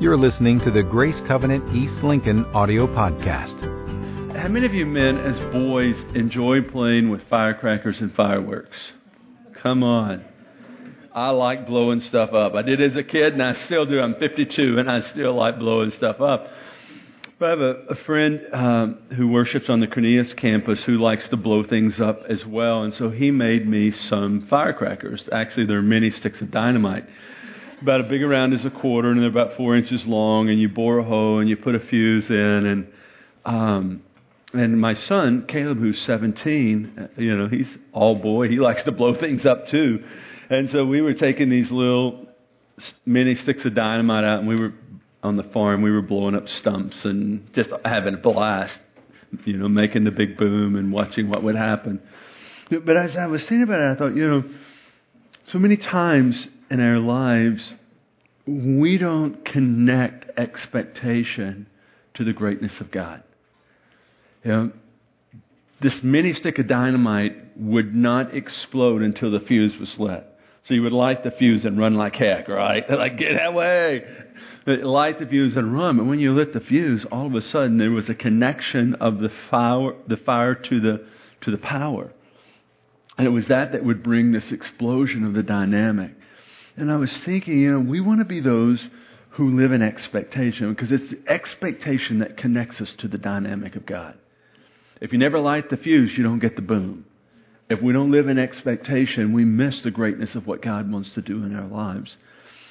You're 0.00 0.16
listening 0.16 0.60
to 0.60 0.70
the 0.70 0.84
Grace 0.84 1.20
Covenant 1.22 1.74
East 1.74 2.04
Lincoln 2.04 2.44
audio 2.54 2.86
podcast. 2.86 3.60
How 4.36 4.46
many 4.46 4.64
of 4.64 4.72
you 4.72 4.86
men, 4.86 5.18
as 5.18 5.40
boys, 5.52 6.00
enjoy 6.14 6.62
playing 6.62 7.10
with 7.10 7.20
firecrackers 7.24 8.00
and 8.00 8.14
fireworks? 8.14 8.92
Come 9.54 9.82
on. 9.82 10.24
I 11.12 11.30
like 11.30 11.66
blowing 11.66 12.00
stuff 12.00 12.32
up. 12.32 12.54
I 12.54 12.62
did 12.62 12.80
as 12.80 12.94
a 12.94 13.02
kid, 13.02 13.32
and 13.32 13.42
I 13.42 13.54
still 13.54 13.86
do. 13.86 13.98
I'm 13.98 14.14
52, 14.14 14.78
and 14.78 14.88
I 14.88 15.00
still 15.00 15.34
like 15.34 15.58
blowing 15.58 15.90
stuff 15.90 16.20
up. 16.20 16.46
But 17.40 17.46
I 17.46 17.50
have 17.50 17.60
a, 17.60 17.74
a 17.88 17.94
friend 17.96 18.40
um, 18.52 19.02
who 19.16 19.26
worships 19.26 19.68
on 19.68 19.80
the 19.80 19.88
Cornelius 19.88 20.32
campus 20.32 20.80
who 20.84 20.98
likes 20.98 21.28
to 21.30 21.36
blow 21.36 21.64
things 21.64 22.00
up 22.00 22.22
as 22.28 22.46
well, 22.46 22.84
and 22.84 22.94
so 22.94 23.10
he 23.10 23.32
made 23.32 23.66
me 23.66 23.90
some 23.90 24.42
firecrackers. 24.42 25.28
Actually, 25.32 25.66
they're 25.66 25.82
mini 25.82 26.10
sticks 26.10 26.40
of 26.40 26.52
dynamite 26.52 27.04
about 27.82 28.04
as 28.04 28.10
big 28.10 28.22
around 28.22 28.52
as 28.52 28.64
a 28.64 28.70
quarter, 28.70 29.10
and 29.10 29.20
they're 29.20 29.28
about 29.28 29.56
four 29.56 29.76
inches 29.76 30.06
long. 30.06 30.48
And 30.48 30.60
you 30.60 30.68
bore 30.68 30.98
a 30.98 31.04
hole 31.04 31.40
and 31.40 31.48
you 31.48 31.56
put 31.56 31.74
a 31.74 31.80
fuse 31.80 32.28
in. 32.28 32.36
And 32.36 32.92
um, 33.44 34.02
and 34.52 34.80
my 34.80 34.94
son 34.94 35.44
Caleb, 35.46 35.78
who's 35.78 36.00
17, 36.02 36.98
uh, 36.98 37.20
you 37.20 37.36
know, 37.36 37.48
he's 37.48 37.68
all 37.92 38.16
boy. 38.16 38.48
He 38.48 38.58
likes 38.58 38.82
to 38.84 38.92
blow 38.92 39.14
things 39.14 39.44
up 39.46 39.68
too. 39.68 40.04
And 40.50 40.70
so 40.70 40.84
we 40.84 41.02
were 41.02 41.14
taking 41.14 41.50
these 41.50 41.70
little 41.70 42.26
mini 43.04 43.34
sticks 43.34 43.64
of 43.64 43.74
dynamite 43.74 44.24
out, 44.24 44.40
and 44.40 44.48
we 44.48 44.56
were 44.56 44.72
on 45.22 45.36
the 45.36 45.42
farm. 45.42 45.82
We 45.82 45.90
were 45.90 46.02
blowing 46.02 46.34
up 46.34 46.48
stumps 46.48 47.04
and 47.04 47.52
just 47.52 47.70
having 47.84 48.14
a 48.14 48.18
blast. 48.18 48.80
You 49.44 49.58
know, 49.58 49.68
making 49.68 50.04
the 50.04 50.10
big 50.10 50.38
boom 50.38 50.74
and 50.74 50.90
watching 50.90 51.28
what 51.28 51.42
would 51.42 51.54
happen. 51.54 52.00
But 52.70 52.96
as 52.96 53.14
I 53.14 53.26
was 53.26 53.42
thinking 53.42 53.64
about 53.64 53.80
it, 53.80 53.92
I 53.92 53.94
thought, 53.94 54.16
you 54.16 54.26
know, 54.26 54.44
so 55.44 55.58
many 55.58 55.76
times 55.76 56.48
in 56.70 56.80
our 56.80 56.98
lives, 56.98 57.74
we 58.46 58.98
don't 58.98 59.44
connect 59.44 60.38
expectation 60.38 61.66
to 62.14 62.24
the 62.24 62.32
greatness 62.32 62.80
of 62.80 62.90
God. 62.90 63.22
You 64.44 64.50
know, 64.50 64.72
this 65.80 66.02
mini 66.02 66.32
stick 66.32 66.58
of 66.58 66.66
dynamite 66.66 67.56
would 67.58 67.94
not 67.94 68.34
explode 68.34 69.02
until 69.02 69.30
the 69.30 69.40
fuse 69.40 69.76
was 69.78 69.98
lit. 69.98 70.24
So 70.64 70.74
you 70.74 70.82
would 70.82 70.92
light 70.92 71.24
the 71.24 71.30
fuse 71.30 71.64
and 71.64 71.78
run 71.78 71.94
like 71.94 72.16
heck, 72.16 72.48
right? 72.48 72.84
Like, 72.90 73.16
get 73.16 73.32
away. 73.42 74.04
Light 74.66 75.18
the 75.18 75.26
fuse 75.26 75.56
and 75.56 75.72
run. 75.72 75.96
But 75.96 76.06
when 76.06 76.18
you 76.18 76.34
lit 76.34 76.52
the 76.52 76.60
fuse, 76.60 77.06
all 77.10 77.26
of 77.26 77.34
a 77.34 77.40
sudden 77.40 77.78
there 77.78 77.90
was 77.90 78.08
a 78.08 78.14
connection 78.14 78.94
of 78.96 79.18
the 79.18 79.30
fire, 79.50 79.92
the 80.06 80.18
fire 80.18 80.54
to 80.54 80.80
the, 80.80 81.06
to 81.42 81.50
the 81.50 81.58
power. 81.58 82.12
And 83.16 83.26
it 83.26 83.30
was 83.30 83.46
that 83.46 83.72
that 83.72 83.84
would 83.84 84.02
bring 84.02 84.32
this 84.32 84.52
explosion 84.52 85.24
of 85.24 85.34
the 85.34 85.42
dynamic. 85.42 86.12
And 86.78 86.92
I 86.92 86.96
was 86.96 87.12
thinking, 87.20 87.58
you 87.58 87.72
know, 87.72 87.80
we 87.80 88.00
want 88.00 88.20
to 88.20 88.24
be 88.24 88.40
those 88.40 88.88
who 89.30 89.56
live 89.56 89.72
in 89.72 89.82
expectation 89.82 90.72
because 90.72 90.92
it's 90.92 91.10
the 91.10 91.22
expectation 91.26 92.20
that 92.20 92.36
connects 92.36 92.80
us 92.80 92.92
to 92.94 93.08
the 93.08 93.18
dynamic 93.18 93.76
of 93.76 93.84
God. 93.84 94.16
If 95.00 95.12
you 95.12 95.18
never 95.18 95.38
light 95.38 95.70
the 95.70 95.76
fuse, 95.76 96.16
you 96.16 96.24
don't 96.24 96.38
get 96.38 96.56
the 96.56 96.62
boom. 96.62 97.04
If 97.68 97.82
we 97.82 97.92
don't 97.92 98.10
live 98.10 98.28
in 98.28 98.38
expectation, 98.38 99.32
we 99.32 99.44
miss 99.44 99.82
the 99.82 99.90
greatness 99.90 100.34
of 100.34 100.46
what 100.46 100.62
God 100.62 100.90
wants 100.90 101.14
to 101.14 101.22
do 101.22 101.44
in 101.44 101.54
our 101.54 101.66
lives. 101.66 102.16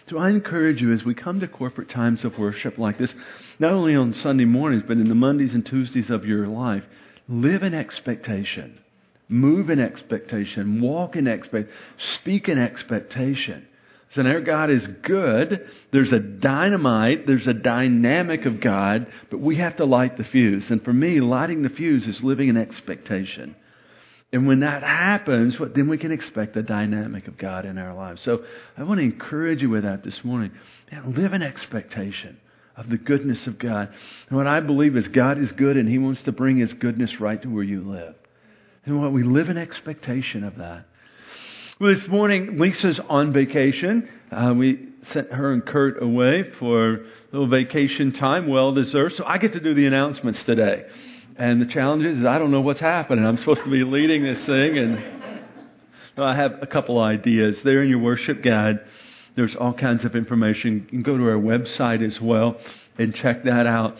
So 0.09 0.17
I 0.17 0.29
encourage 0.29 0.81
you 0.81 0.93
as 0.93 1.03
we 1.03 1.13
come 1.13 1.41
to 1.41 1.47
corporate 1.47 1.89
times 1.89 2.23
of 2.23 2.37
worship 2.37 2.77
like 2.77 2.97
this, 2.97 3.13
not 3.59 3.73
only 3.73 3.95
on 3.95 4.13
Sunday 4.13 4.45
mornings, 4.45 4.83
but 4.87 4.97
in 4.97 5.09
the 5.09 5.15
Mondays 5.15 5.53
and 5.53 5.65
Tuesdays 5.65 6.09
of 6.09 6.25
your 6.25 6.47
life, 6.47 6.83
live 7.27 7.61
in 7.61 7.73
expectation. 7.73 8.79
Move 9.29 9.69
in 9.69 9.79
expectation. 9.79 10.81
Walk 10.81 11.17
in 11.17 11.27
expectation. 11.27 11.75
Speak 11.97 12.47
in 12.47 12.57
expectation. 12.57 13.67
So 14.11 14.21
our 14.23 14.39
God 14.41 14.69
is 14.69 14.87
good. 14.87 15.69
There's 15.91 16.13
a 16.13 16.19
dynamite, 16.19 17.27
there's 17.27 17.47
a 17.47 17.53
dynamic 17.53 18.45
of 18.45 18.61
God, 18.61 19.07
but 19.29 19.39
we 19.39 19.57
have 19.57 19.75
to 19.77 19.85
light 19.85 20.17
the 20.17 20.23
fuse. 20.23 20.71
And 20.71 20.83
for 20.83 20.93
me, 20.93 21.19
lighting 21.19 21.61
the 21.61 21.69
fuse 21.69 22.07
is 22.07 22.23
living 22.23 22.47
in 22.47 22.57
expectation. 22.57 23.55
And 24.31 24.47
when 24.47 24.61
that 24.61 24.83
happens, 24.83 25.59
what, 25.59 25.73
then 25.73 25.89
we 25.89 25.97
can 25.97 26.11
expect 26.11 26.53
the 26.53 26.63
dynamic 26.63 27.27
of 27.27 27.37
God 27.37 27.65
in 27.65 27.77
our 27.77 27.93
lives. 27.93 28.21
So 28.21 28.43
I 28.77 28.83
want 28.83 28.99
to 28.99 29.03
encourage 29.03 29.61
you 29.61 29.69
with 29.69 29.83
that 29.83 30.03
this 30.03 30.23
morning. 30.23 30.51
Man, 30.91 31.13
live 31.13 31.33
in 31.33 31.41
expectation 31.41 32.37
of 32.75 32.89
the 32.89 32.97
goodness 32.97 33.47
of 33.47 33.57
God. 33.57 33.93
And 34.29 34.37
what 34.37 34.47
I 34.47 34.59
believe 34.59 34.97
is 34.97 35.07
God 35.07 35.37
is 35.37 35.51
good 35.53 35.77
and 35.77 35.89
He 35.89 35.97
wants 35.97 36.21
to 36.23 36.31
bring 36.31 36.57
His 36.57 36.73
goodness 36.73 37.19
right 37.19 37.41
to 37.41 37.49
where 37.49 37.63
you 37.63 37.81
live. 37.81 38.15
And 38.85 39.01
what 39.01 39.11
we 39.11 39.23
live 39.23 39.49
in 39.49 39.57
expectation 39.57 40.43
of 40.43 40.57
that. 40.57 40.85
Well, 41.79 41.93
this 41.93 42.07
morning, 42.07 42.57
Lisa's 42.57 42.99
on 42.99 43.33
vacation. 43.33 44.09
Uh, 44.31 44.51
we 44.57 44.87
sent 45.11 45.31
her 45.31 45.53
and 45.53 45.63
Kurt 45.63 46.01
away 46.01 46.41
for 46.57 46.93
a 46.93 46.99
little 47.31 47.47
vacation 47.47 48.13
time, 48.13 48.47
well 48.47 48.73
deserved. 48.73 49.15
So 49.15 49.23
I 49.23 49.37
get 49.37 49.53
to 49.53 49.59
do 49.59 49.75
the 49.75 49.85
announcements 49.85 50.43
today. 50.43 50.87
And 51.35 51.61
the 51.61 51.67
challenge 51.67 52.03
is, 52.03 52.25
I 52.25 52.39
don't 52.39 52.49
know 52.49 52.61
what's 52.61 52.79
happening. 52.79 53.23
I'm 53.23 53.37
supposed 53.37 53.63
to 53.63 53.69
be 53.69 53.83
leading 53.83 54.23
this 54.23 54.43
thing, 54.43 54.79
and 54.79 55.43
I 56.17 56.35
have 56.35 56.63
a 56.63 56.65
couple 56.65 56.99
ideas. 56.99 57.61
There 57.61 57.83
in 57.83 57.89
your 57.89 57.99
worship 57.99 58.41
guide, 58.41 58.79
there's 59.35 59.55
all 59.55 59.73
kinds 59.73 60.03
of 60.03 60.15
information. 60.15 60.77
You 60.85 60.89
can 60.89 61.03
go 61.03 61.15
to 61.15 61.25
our 61.25 61.37
website 61.37 62.03
as 62.03 62.19
well 62.19 62.57
and 62.97 63.13
check 63.13 63.43
that 63.43 63.67
out. 63.67 63.99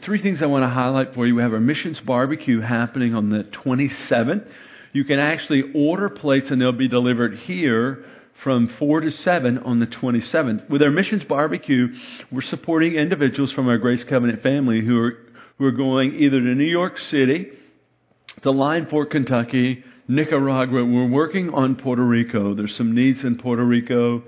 Three 0.00 0.22
things 0.22 0.40
I 0.40 0.46
want 0.46 0.62
to 0.62 0.70
highlight 0.70 1.12
for 1.12 1.26
you. 1.26 1.34
We 1.34 1.42
have 1.42 1.52
our 1.52 1.60
missions 1.60 2.00
barbecue 2.00 2.62
happening 2.62 3.14
on 3.14 3.28
the 3.28 3.44
27th. 3.44 4.46
You 4.92 5.04
can 5.04 5.18
actually 5.18 5.64
order 5.74 6.08
plates 6.08 6.50
and 6.50 6.60
they'll 6.60 6.72
be 6.72 6.88
delivered 6.88 7.38
here 7.38 8.04
from 8.42 8.68
4 8.78 9.00
to 9.02 9.10
7 9.10 9.58
on 9.58 9.78
the 9.78 9.86
27th. 9.86 10.68
With 10.68 10.82
our 10.82 10.90
missions 10.90 11.24
barbecue, 11.24 11.88
we're 12.32 12.40
supporting 12.40 12.94
individuals 12.94 13.52
from 13.52 13.68
our 13.68 13.78
Grace 13.78 14.02
Covenant 14.02 14.42
family 14.42 14.80
who 14.80 14.98
are, 14.98 15.18
who 15.58 15.66
are 15.66 15.72
going 15.72 16.14
either 16.14 16.40
to 16.40 16.54
New 16.54 16.64
York 16.64 16.98
City, 16.98 17.50
to 18.42 18.50
Lion 18.50 18.86
Fork, 18.86 19.10
Kentucky, 19.10 19.84
Nicaragua. 20.08 20.84
We're 20.84 21.08
working 21.08 21.50
on 21.54 21.76
Puerto 21.76 22.02
Rico. 22.02 22.54
There's 22.54 22.74
some 22.74 22.94
needs 22.94 23.22
in 23.22 23.36
Puerto 23.36 23.64
Rico 23.64 24.24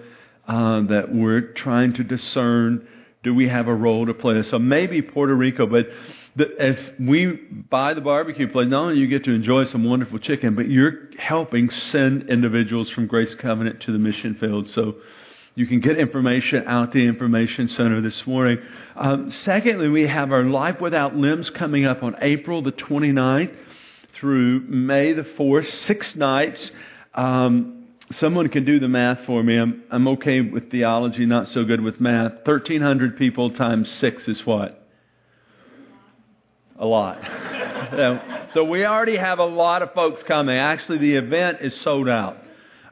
uh, 0.47 0.83
that 0.83 1.07
we're 1.13 1.53
trying 1.53 1.95
to 1.95 2.05
discern. 2.05 2.87
Do 3.23 3.35
we 3.35 3.49
have 3.49 3.69
a 3.69 3.75
role 3.75 4.07
to 4.07 4.15
play? 4.15 4.43
So 4.43 4.59
maybe 4.59 5.01
Puerto 5.01 5.35
Rico, 5.35 5.67
but 5.67 5.87
the, 6.35 6.49
as 6.59 6.91
we 6.99 7.27
buy 7.27 7.95
the 7.95 8.01
barbecue 8.01 8.49
plate, 8.49 8.69
not 8.69 8.85
only 8.85 8.99
you 8.99 9.07
get 9.07 9.25
to 9.25 9.33
enjoy 9.33 9.65
some 9.67 9.85
wonderful 9.85 10.19
chicken, 10.19 10.57
but 10.57 10.69
you're 10.69 11.11
helping 11.19 11.71
send 11.71 12.29
individuals 12.29 12.91
from 12.91 13.07
Grace 13.07 13.35
Covenant 13.35 13.83
to 13.83 13.93
the 13.93 13.99
mission 13.99 14.35
field. 14.35 14.67
So 14.69 14.97
you 15.55 15.67
can 15.67 15.81
get 15.81 15.99
information 15.99 16.65
out 16.67 16.93
the 16.93 17.07
information 17.07 17.69
center 17.69 18.01
this 18.01 18.27
morning. 18.27 18.59
Um, 18.97 19.31
secondly, 19.31 19.89
we 19.89 20.07
have 20.07 20.33
our 20.33 20.45
Life 20.45 20.81
Without 20.81 21.15
Limbs 21.15 21.51
coming 21.51 21.85
up 21.85 22.03
on 22.03 22.17
April 22.23 22.63
the 22.63 22.73
29th 22.73 23.55
through 24.15 24.61
May 24.61 25.13
the 25.13 25.25
4th, 25.25 25.71
six 25.71 26.17
nights. 26.17 26.71
Um, 27.15 27.82
someone 28.17 28.49
can 28.49 28.65
do 28.65 28.79
the 28.79 28.89
math 28.89 29.25
for 29.27 29.43
me. 29.43 29.57
I'm, 29.57 29.85
I'm 29.91 30.09
okay 30.09 30.41
with 30.41 30.71
theology, 30.71 31.27
not 31.27 31.49
so 31.49 31.65
good 31.65 31.81
with 31.81 32.01
math. 32.01 32.33
1,300 32.45 33.17
people 33.17 33.51
times 33.51 33.91
six 33.91 34.29
is 34.29 34.45
what? 34.47 34.83
a 36.83 36.87
lot. 36.87 37.23
so 38.55 38.65
we 38.65 38.85
already 38.85 39.17
have 39.17 39.39
a 39.39 39.45
lot 39.45 39.83
of 39.83 39.95
folks 39.95 40.23
coming. 40.25 40.57
Actually, 40.57 40.99
the 40.99 41.15
event 41.15 41.59
is 41.61 41.81
sold 41.81 42.09
out. 42.09 42.39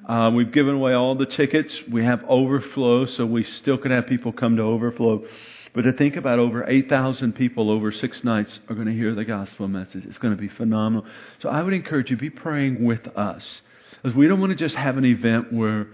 Uh, 0.08 0.30
we've 0.34 0.52
given 0.52 0.76
away 0.76 0.94
all 0.94 1.16
the 1.16 1.26
tickets. 1.26 1.76
We 1.90 2.04
have 2.04 2.24
overflow, 2.26 3.06
so 3.06 3.26
we 3.26 3.42
still 3.42 3.78
can 3.78 3.90
have 3.90 4.06
people 4.06 4.32
come 4.32 4.56
to 4.56 4.62
overflow. 4.62 5.24
But 5.72 5.82
to 5.82 5.92
think 5.92 6.16
about 6.16 6.38
over 6.38 6.68
8,000 6.68 7.34
people 7.34 7.70
over 7.70 7.92
six 7.92 8.24
nights 8.24 8.58
are 8.68 8.74
going 8.74 8.86
to 8.88 8.94
hear 8.94 9.14
the 9.14 9.24
gospel 9.24 9.68
message. 9.68 10.04
It's 10.04 10.18
going 10.18 10.34
to 10.34 10.40
be 10.40 10.48
phenomenal. 10.48 11.04
So 11.40 11.48
I 11.48 11.62
would 11.62 11.74
encourage 11.74 12.10
you, 12.10 12.16
be 12.16 12.30
praying 12.30 12.84
with 12.84 13.06
us. 13.16 13.62
Because 14.02 14.16
we 14.16 14.28
don't 14.28 14.40
want 14.40 14.50
to 14.50 14.56
just 14.56 14.76
have 14.76 14.96
an 14.96 15.04
event 15.04 15.52
where 15.52 15.88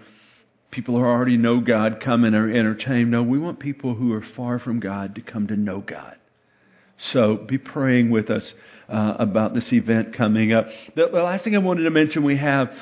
people 0.71 0.97
who 0.97 1.05
already 1.05 1.37
know 1.37 1.61
God 1.61 2.01
come 2.01 2.25
and 2.25 2.37
are 2.37 2.51
entertained. 2.51 3.11
No, 3.11 3.23
we 3.23 3.39
want 3.39 3.59
people 3.59 3.95
who 3.95 4.13
are 4.13 4.23
far 4.23 4.59
from 4.59 4.81
God 4.81 5.15
to 5.17 5.21
come 5.21 5.47
to 5.49 5.57
know 5.57 5.81
God. 5.81 6.17
So 6.99 7.37
be 7.37 7.59
praying 7.59 8.11
with 8.11 8.31
us 8.31 8.55
uh, 8.89 9.17
about 9.19 9.55
this 9.55 9.73
event 9.73 10.15
coming 10.15 10.53
up. 10.53 10.69
The, 10.95 11.09
the, 11.09 11.23
last 11.23 11.45
thing 11.45 11.55
I 11.55 11.59
wanted 11.59 11.83
to 11.83 11.91
mention, 11.91 12.25
we 12.25 12.37
have 12.37 12.73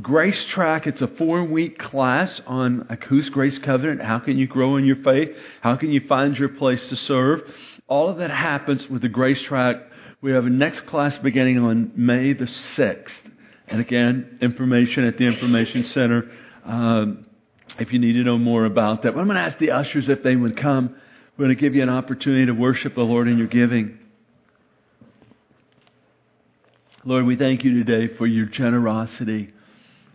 Grace 0.00 0.42
Track. 0.46 0.86
It's 0.86 1.02
a 1.02 1.08
four 1.08 1.44
week 1.44 1.78
class 1.78 2.40
on 2.46 2.86
like, 2.88 3.04
who's 3.04 3.28
Grace 3.28 3.58
Covenant, 3.58 4.02
how 4.02 4.20
can 4.20 4.38
you 4.38 4.46
grow 4.46 4.76
in 4.76 4.86
your 4.86 4.96
faith, 4.96 5.36
how 5.60 5.76
can 5.76 5.90
you 5.90 6.00
find 6.06 6.38
your 6.38 6.48
place 6.50 6.88
to 6.88 6.96
serve. 6.96 7.42
All 7.88 8.08
of 8.08 8.18
that 8.18 8.30
happens 8.30 8.88
with 8.88 9.02
the 9.02 9.08
Grace 9.08 9.40
Track. 9.42 9.76
We 10.20 10.32
have 10.32 10.46
a 10.46 10.50
next 10.50 10.86
class 10.86 11.18
beginning 11.18 11.58
on 11.58 11.92
May 11.94 12.32
the 12.32 12.46
6th. 12.46 13.10
And 13.68 13.80
again, 13.80 14.38
information 14.40 15.04
at 15.04 15.18
the 15.18 15.26
Information 15.26 15.84
Center 15.84 16.30
um, 16.64 17.26
if 17.78 17.92
you 17.92 17.98
need 17.98 18.14
to 18.14 18.24
know 18.24 18.38
more 18.38 18.64
about 18.64 19.02
that. 19.02 19.14
But 19.14 19.20
I'm 19.20 19.26
going 19.26 19.36
to 19.36 19.42
ask 19.42 19.58
the 19.58 19.72
ushers 19.72 20.08
if 20.08 20.22
they 20.22 20.34
would 20.34 20.56
come. 20.56 20.96
We're 21.36 21.46
going 21.46 21.56
to 21.56 21.60
give 21.60 21.74
you 21.74 21.82
an 21.82 21.90
opportunity 21.90 22.46
to 22.46 22.52
worship 22.52 22.94
the 22.94 23.02
Lord 23.02 23.28
in 23.28 23.38
your 23.38 23.46
giving. 23.46 23.98
Lord, 27.04 27.26
we 27.26 27.36
thank 27.36 27.64
you 27.64 27.82
today 27.84 28.14
for 28.16 28.26
your 28.26 28.46
generosity 28.46 29.52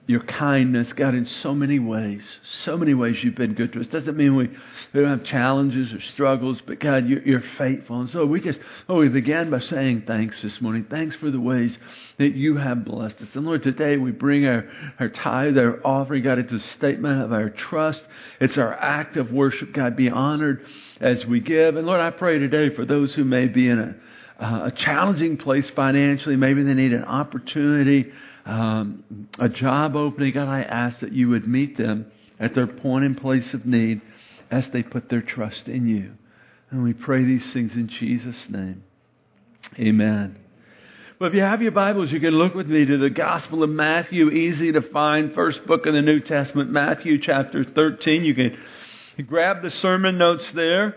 your 0.06 0.20
kindness, 0.20 0.92
God, 0.92 1.16
in 1.16 1.26
so 1.26 1.56
many 1.56 1.80
ways. 1.80 2.24
So 2.44 2.76
many 2.76 2.94
ways 2.94 3.24
you've 3.24 3.36
been 3.36 3.54
good 3.54 3.72
to 3.72 3.80
us. 3.80 3.88
Doesn't 3.88 4.18
mean 4.18 4.36
we, 4.36 4.50
we 4.50 5.02
don't 5.02 5.10
have 5.10 5.24
challenges 5.24 5.94
or 5.94 6.02
struggles, 6.02 6.60
but 6.60 6.80
God, 6.80 7.08
you're, 7.08 7.22
you're 7.22 7.44
faithful. 7.58 8.02
And 8.02 8.10
so 8.10 8.26
we 8.26 8.42
just, 8.42 8.60
oh, 8.90 8.98
we 8.98 9.08
began 9.08 9.50
by 9.50 9.60
saying 9.60 10.04
thanks 10.06 10.42
this 10.42 10.60
morning. 10.60 10.88
Thanks 10.90 11.16
for 11.16 11.32
the 11.32 11.40
ways 11.40 11.78
that 12.18 12.36
you 12.36 12.58
have 12.58 12.84
blessed 12.84 13.22
us. 13.22 13.34
And 13.34 13.46
Lord, 13.46 13.64
today 13.64 13.96
we 13.96 14.12
bring 14.12 14.46
our, 14.46 14.70
our 15.00 15.08
tithe, 15.08 15.58
our 15.58 15.80
offering, 15.86 16.24
God, 16.24 16.38
it's 16.38 16.52
a 16.52 16.60
statement 16.60 17.22
of 17.22 17.32
our 17.32 17.50
trust. 17.50 18.06
It's 18.42 18.58
our 18.58 18.74
act 18.74 19.16
of 19.16 19.32
worship. 19.32 19.72
God, 19.72 19.96
be 19.96 20.10
honored 20.10 20.66
as 21.00 21.26
we 21.26 21.40
give. 21.40 21.78
And 21.78 21.88
Lord, 21.88 22.02
I 22.02 22.12
pray 22.12 22.40
today 22.40 22.76
for 22.76 22.84
those 22.84 23.16
who 23.16 23.24
may 23.24 23.48
be 23.48 23.70
in 23.70 23.80
a, 23.80 23.96
a 24.66 24.72
challenging 24.76 25.38
place 25.38 25.70
financially. 25.70 26.36
Maybe 26.36 26.64
they 26.64 26.74
need 26.74 26.92
an 26.92 27.06
opportunity 27.06 28.12
um, 28.46 29.28
a 29.40 29.50
job 29.50 29.96
opening, 29.96 30.34
God, 30.34 30.50
I 30.50 30.64
ask 30.64 31.00
that 31.00 31.14
you 31.14 31.30
would 31.30 31.48
meet 31.48 31.78
them 31.78 32.12
at 32.40 32.54
their 32.54 32.68
point 32.68 33.06
and 33.06 33.18
place 33.18 33.54
of 33.54 33.66
need 33.66 34.02
as 34.52 34.70
they 34.70 34.84
put 34.84 35.10
their 35.10 35.22
trust 35.22 35.68
in 35.68 35.88
you. 35.88 36.14
And 36.70 36.84
we 36.84 36.94
pray 36.94 37.24
these 37.24 37.54
things 37.54 37.76
in 37.76 37.88
Jesus' 37.88 38.50
name. 38.50 38.84
Amen. 39.80 40.38
Well, 41.20 41.30
if 41.30 41.36
you 41.36 41.42
have 41.42 41.62
your 41.62 41.72
Bibles, 41.72 42.12
you 42.12 42.20
can 42.20 42.32
look 42.34 42.54
with 42.54 42.68
me 42.68 42.86
to 42.86 42.98
the 42.98 43.10
Gospel 43.10 43.64
of 43.64 43.70
Matthew, 43.70 44.30
easy 44.30 44.72
to 44.74 44.82
find, 44.82 45.34
first 45.34 45.66
book 45.66 45.86
in 45.86 45.94
the 45.94 46.02
New 46.02 46.20
Testament, 46.20 46.70
Matthew 46.70 47.20
chapter 47.20 47.64
13. 47.64 48.26
You 48.26 48.36
can 48.36 48.58
grab 49.26 49.62
the 49.62 49.70
sermon 49.70 50.18
notes 50.18 50.52
there 50.52 50.96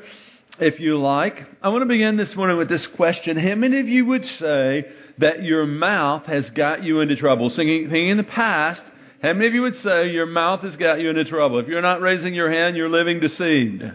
if 0.58 0.80
you 0.80 0.98
like. 0.98 1.46
I 1.62 1.68
want 1.68 1.82
to 1.82 1.86
begin 1.86 2.16
this 2.16 2.34
morning 2.34 2.56
with 2.56 2.68
this 2.68 2.86
question. 2.86 3.36
How 3.36 3.54
many 3.54 3.78
of 3.78 3.88
you 3.88 4.06
would 4.06 4.26
say 4.26 4.86
that 5.18 5.42
your 5.42 5.66
mouth 5.66 6.26
has 6.26 6.48
got 6.50 6.82
you 6.82 7.00
into 7.00 7.16
trouble? 7.16 7.50
Thinking, 7.50 7.84
thinking 7.84 8.10
in 8.10 8.16
the 8.16 8.24
past, 8.24 8.82
how 9.22 9.32
many 9.32 9.46
of 9.46 9.54
you 9.54 9.62
would 9.62 9.76
say 9.76 10.10
your 10.10 10.26
mouth 10.26 10.60
has 10.60 10.76
got 10.76 11.00
you 11.00 11.10
into 11.10 11.24
trouble? 11.24 11.58
If 11.58 11.68
you're 11.68 11.82
not 11.82 12.00
raising 12.00 12.34
your 12.34 12.50
hand, 12.50 12.76
you're 12.76 12.90
living 12.90 13.20
deceived. 13.20 13.82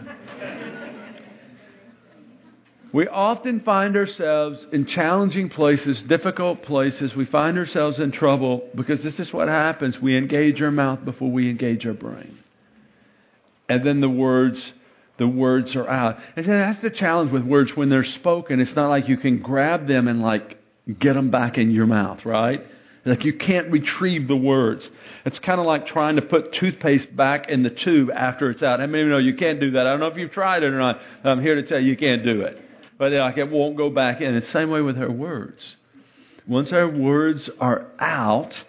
we 2.92 3.06
often 3.06 3.60
find 3.60 3.96
ourselves 3.96 4.66
in 4.72 4.86
challenging 4.86 5.48
places, 5.48 6.02
difficult 6.02 6.62
places. 6.62 7.14
We 7.14 7.24
find 7.24 7.56
ourselves 7.56 8.00
in 8.00 8.12
trouble 8.12 8.68
because 8.74 9.02
this 9.02 9.20
is 9.20 9.32
what 9.32 9.48
happens. 9.48 10.00
We 10.00 10.16
engage 10.16 10.60
our 10.60 10.72
mouth 10.72 11.04
before 11.04 11.30
we 11.30 11.48
engage 11.48 11.86
our 11.86 11.94
brain. 11.94 12.38
And 13.68 13.86
then 13.86 14.00
the 14.00 14.08
words 14.08 14.72
the 15.18 15.28
words 15.28 15.76
are 15.76 15.88
out. 15.88 16.18
And 16.36 16.46
that's 16.46 16.80
the 16.80 16.90
challenge 16.90 17.30
with 17.30 17.44
words 17.44 17.76
when 17.76 17.90
they're 17.90 18.02
spoken. 18.02 18.60
It's 18.60 18.74
not 18.74 18.88
like 18.88 19.08
you 19.08 19.16
can 19.16 19.38
grab 19.38 19.86
them 19.86 20.08
and 20.08 20.20
like 20.20 20.61
get 20.98 21.14
them 21.14 21.30
back 21.30 21.58
in 21.58 21.70
your 21.70 21.86
mouth, 21.86 22.24
right? 22.24 22.64
Like 23.04 23.24
you 23.24 23.32
can't 23.32 23.70
retrieve 23.70 24.28
the 24.28 24.36
words. 24.36 24.88
It's 25.24 25.38
kind 25.40 25.60
of 25.60 25.66
like 25.66 25.86
trying 25.88 26.16
to 26.16 26.22
put 26.22 26.52
toothpaste 26.52 27.14
back 27.16 27.48
in 27.48 27.62
the 27.64 27.70
tube 27.70 28.10
after 28.14 28.50
it's 28.50 28.62
out. 28.62 28.80
I 28.80 28.86
mean, 28.86 29.06
you 29.06 29.08
know 29.10 29.18
you 29.18 29.34
can't 29.34 29.58
do 29.58 29.72
that? 29.72 29.86
I 29.86 29.90
don't 29.90 30.00
know 30.00 30.06
if 30.06 30.16
you've 30.16 30.30
tried 30.30 30.62
it 30.62 30.66
or 30.66 30.78
not. 30.78 31.00
I'm 31.24 31.40
here 31.40 31.56
to 31.56 31.62
tell 31.64 31.80
you 31.80 31.90
you 31.90 31.96
can't 31.96 32.22
do 32.22 32.42
it. 32.42 32.60
But 32.98 33.12
like 33.12 33.38
it 33.38 33.50
won't 33.50 33.76
go 33.76 33.90
back 33.90 34.20
in. 34.20 34.34
It's 34.36 34.46
the 34.46 34.52
same 34.52 34.70
way 34.70 34.80
with 34.82 34.98
our 34.98 35.10
words. 35.10 35.76
Once 36.46 36.72
our 36.72 36.88
words 36.88 37.50
are 37.60 37.88
out, 37.98 38.62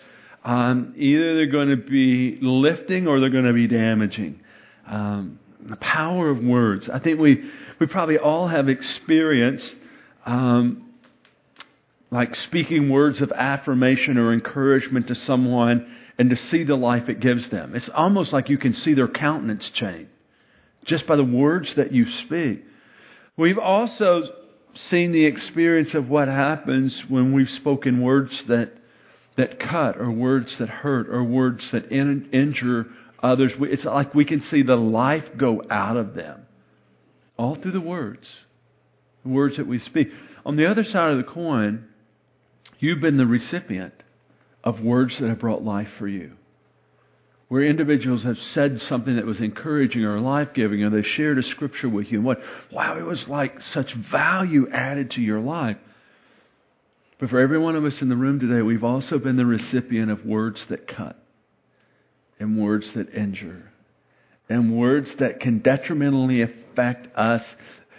um, 0.43 0.93
either 0.97 1.35
they're 1.35 1.45
going 1.47 1.69
to 1.69 1.77
be 1.77 2.37
lifting 2.41 3.07
or 3.07 3.19
they're 3.19 3.29
going 3.29 3.45
to 3.45 3.53
be 3.53 3.67
damaging. 3.67 4.39
Um, 4.87 5.39
the 5.61 5.77
power 5.77 6.29
of 6.29 6.43
words. 6.43 6.89
I 6.89 6.99
think 6.99 7.19
we, 7.19 7.49
we 7.79 7.85
probably 7.85 8.17
all 8.17 8.47
have 8.47 8.67
experienced 8.67 9.75
um, 10.25 10.92
like 12.13 12.35
speaking 12.35 12.89
words 12.89 13.21
of 13.21 13.31
affirmation 13.31 14.17
or 14.17 14.31
encouragement 14.31 15.07
to 15.07 15.15
someone 15.15 15.91
and 16.19 16.29
to 16.29 16.35
see 16.35 16.63
the 16.63 16.75
life 16.75 17.09
it 17.09 17.19
gives 17.19 17.49
them. 17.49 17.75
It's 17.75 17.89
almost 17.89 18.31
like 18.31 18.49
you 18.49 18.59
can 18.59 18.73
see 18.73 18.93
their 18.93 19.07
countenance 19.07 19.69
change 19.71 20.07
just 20.85 21.07
by 21.07 21.15
the 21.15 21.23
words 21.23 21.73
that 21.75 21.91
you 21.91 22.07
speak. 22.09 22.63
We've 23.35 23.57
also 23.57 24.29
seen 24.75 25.11
the 25.11 25.25
experience 25.25 25.95
of 25.95 26.09
what 26.09 26.27
happens 26.27 27.09
when 27.09 27.33
we've 27.33 27.49
spoken 27.49 28.01
words 28.01 28.43
that, 28.47 28.73
that 29.37 29.59
cut 29.59 29.97
or 29.97 30.11
words 30.11 30.55
that 30.59 30.69
hurt 30.69 31.09
or 31.09 31.23
words 31.23 31.71
that 31.71 31.91
in, 31.91 32.29
injure 32.31 32.85
others. 33.23 33.53
It's 33.59 33.85
like 33.85 34.13
we 34.13 34.25
can 34.25 34.41
see 34.41 34.61
the 34.61 34.75
life 34.75 35.25
go 35.35 35.63
out 35.69 35.97
of 35.97 36.13
them 36.13 36.45
all 37.37 37.55
through 37.55 37.71
the 37.71 37.81
words, 37.81 38.31
the 39.23 39.29
words 39.29 39.57
that 39.57 39.65
we 39.65 39.79
speak. 39.79 40.11
On 40.45 40.57
the 40.57 40.69
other 40.69 40.83
side 40.83 41.11
of 41.11 41.17
the 41.17 41.23
coin, 41.23 41.87
You've 42.83 42.99
been 42.99 43.15
the 43.15 43.25
recipient 43.25 43.93
of 44.61 44.81
words 44.81 45.17
that 45.19 45.29
have 45.29 45.39
brought 45.39 45.63
life 45.63 45.87
for 45.97 46.05
you. 46.05 46.33
Where 47.47 47.63
individuals 47.63 48.23
have 48.23 48.37
said 48.37 48.81
something 48.81 49.15
that 49.15 49.25
was 49.25 49.39
encouraging 49.39 50.03
or 50.03 50.19
life 50.19 50.49
giving, 50.53 50.83
or 50.83 50.89
they 50.89 51.01
shared 51.01 51.37
a 51.37 51.43
scripture 51.43 51.87
with 51.87 52.11
you, 52.11 52.17
and 52.17 52.25
what, 52.25 52.41
wow, 52.73 52.97
it 52.97 53.05
was 53.05 53.25
like 53.29 53.61
such 53.61 53.93
value 53.93 54.69
added 54.69 55.11
to 55.11 55.21
your 55.21 55.39
life. 55.39 55.77
But 57.19 57.29
for 57.29 57.39
every 57.39 57.57
one 57.57 57.77
of 57.77 57.85
us 57.85 58.01
in 58.01 58.09
the 58.09 58.17
room 58.17 58.41
today, 58.41 58.61
we've 58.61 58.83
also 58.83 59.17
been 59.17 59.37
the 59.37 59.45
recipient 59.45 60.11
of 60.11 60.25
words 60.25 60.65
that 60.65 60.85
cut, 60.85 61.17
and 62.37 62.61
words 62.61 62.91
that 62.91 63.15
injure, 63.15 63.71
and 64.49 64.77
words 64.77 65.15
that 65.15 65.39
can 65.39 65.59
detrimentally 65.59 66.41
affect 66.41 67.15
us 67.15 67.45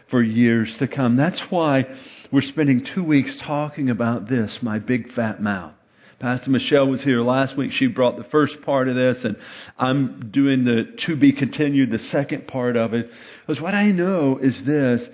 for 0.09 0.23
years 0.23 0.77
to 0.79 0.87
come. 0.87 1.17
That's 1.17 1.41
why 1.51 1.87
we're 2.31 2.43
spending 2.43 2.85
two 2.85 3.05
weeks 3.05 3.35
talking 3.37 3.91
about 3.91 4.29
this, 4.29 4.62
my 4.62 4.79
big 4.79 5.12
fat 5.12 5.43
mouth. 5.43 5.73
Pastor 6.19 6.51
Michelle 6.51 6.87
was 6.87 7.03
here 7.03 7.23
last 7.23 7.56
week. 7.56 7.73
She 7.73 7.87
brought 7.87 8.17
the 8.17 8.25
first 8.25 8.62
part 8.62 8.89
of 8.89 8.95
this, 8.95 9.25
and 9.25 9.37
I'm 9.79 10.31
doing 10.31 10.65
the 10.65 10.85
to 11.03 11.17
be 11.17 11.33
continued, 11.33 11.91
the 11.91 11.99
second 11.99 12.47
part 12.47 12.77
of 12.77 12.95
it. 12.95 13.11
Because 13.47 13.61
what 13.61 13.75
I 13.75 13.91
know 13.91 14.39
is 14.39 14.65
this 14.65 15.06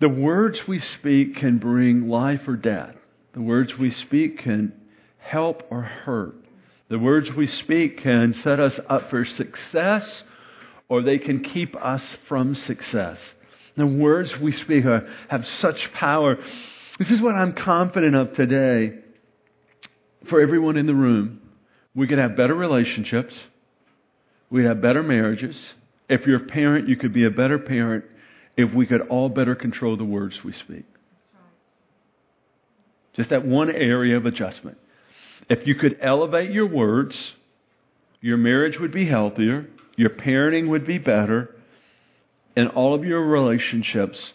the 0.00 0.08
words 0.08 0.66
we 0.66 0.78
speak 0.78 1.36
can 1.36 1.58
bring 1.58 2.08
life 2.08 2.48
or 2.48 2.56
death. 2.56 2.96
The 3.32 3.42
words 3.42 3.78
we 3.78 3.90
speak 3.90 4.38
can 4.38 4.72
help 5.18 5.62
or 5.70 5.82
hurt. 5.82 6.34
The 6.88 6.98
words 6.98 7.32
we 7.32 7.46
speak 7.46 7.98
can 7.98 8.34
set 8.34 8.58
us 8.58 8.80
up 8.88 9.10
for 9.10 9.24
success, 9.24 10.24
or 10.88 11.02
they 11.02 11.18
can 11.18 11.44
keep 11.44 11.76
us 11.76 12.04
from 12.26 12.54
success. 12.54 13.18
The 13.76 13.86
words 13.86 14.36
we 14.38 14.52
speak 14.52 14.84
are, 14.84 15.08
have 15.28 15.46
such 15.46 15.92
power. 15.92 16.38
This 16.98 17.10
is 17.10 17.20
what 17.20 17.34
I'm 17.34 17.52
confident 17.52 18.14
of 18.14 18.34
today 18.34 18.98
for 20.28 20.40
everyone 20.40 20.76
in 20.76 20.86
the 20.86 20.94
room. 20.94 21.40
We 21.94 22.06
could 22.06 22.18
have 22.18 22.36
better 22.36 22.54
relationships. 22.54 23.42
We'd 24.50 24.66
have 24.66 24.80
better 24.80 25.02
marriages. 25.02 25.74
If 26.08 26.26
you're 26.26 26.44
a 26.44 26.46
parent, 26.46 26.88
you 26.88 26.96
could 26.96 27.12
be 27.12 27.24
a 27.24 27.30
better 27.30 27.58
parent 27.58 28.04
if 28.56 28.74
we 28.74 28.86
could 28.86 29.02
all 29.02 29.28
better 29.28 29.54
control 29.54 29.96
the 29.96 30.04
words 30.04 30.42
we 30.44 30.52
speak. 30.52 30.84
Just 33.14 33.30
that 33.30 33.46
one 33.46 33.70
area 33.70 34.16
of 34.16 34.26
adjustment. 34.26 34.78
If 35.48 35.66
you 35.66 35.74
could 35.74 35.98
elevate 36.00 36.50
your 36.50 36.66
words, 36.66 37.34
your 38.20 38.36
marriage 38.36 38.78
would 38.78 38.92
be 38.92 39.06
healthier, 39.06 39.66
your 39.96 40.10
parenting 40.10 40.68
would 40.68 40.86
be 40.86 40.98
better, 40.98 41.54
and 42.56 42.68
all 42.68 42.94
of 42.94 43.04
your 43.04 43.24
relationships 43.24 44.32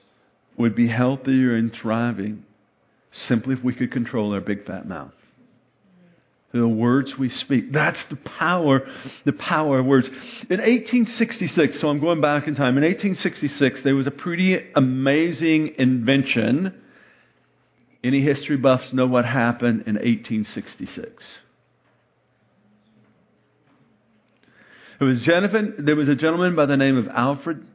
would 0.57 0.75
be 0.75 0.87
healthier 0.87 1.55
and 1.55 1.73
thriving 1.73 2.45
simply 3.11 3.53
if 3.53 3.63
we 3.63 3.73
could 3.73 3.91
control 3.91 4.33
our 4.33 4.41
big 4.41 4.65
fat 4.65 4.87
mouth. 4.87 5.11
The 6.51 6.67
words 6.67 7.17
we 7.17 7.27
speak. 7.27 7.73
That's 7.73 8.03
the 8.05 8.15
power, 8.15 8.87
the 9.25 9.33
power 9.33 9.79
of 9.79 9.85
words. 9.85 10.07
In 10.07 10.59
1866, 10.59 11.81
so 11.81 11.89
I'm 11.89 11.99
going 11.99 12.21
back 12.21 12.47
in 12.47 12.55
time, 12.55 12.77
in 12.77 12.83
1866, 12.83 13.83
there 13.83 13.95
was 13.95 14.07
a 14.07 14.11
pretty 14.11 14.57
amazing 14.73 15.75
invention. 15.77 16.81
Any 18.05 18.21
history 18.21 18.55
buffs 18.55 18.93
know 18.93 19.05
what 19.05 19.25
happened 19.25 19.83
in 19.87 19.95
1866? 19.95 21.25
There 24.99 25.07
was, 25.09 25.25
there 25.77 25.95
was 25.97 26.07
a 26.07 26.15
gentleman 26.15 26.55
by 26.55 26.67
the 26.67 26.77
name 26.77 26.97
of 26.97 27.09
Alfred 27.09 27.65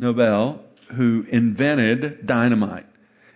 Nobel 0.00 0.60
who 0.96 1.24
invented 1.28 2.26
dynamite. 2.26 2.86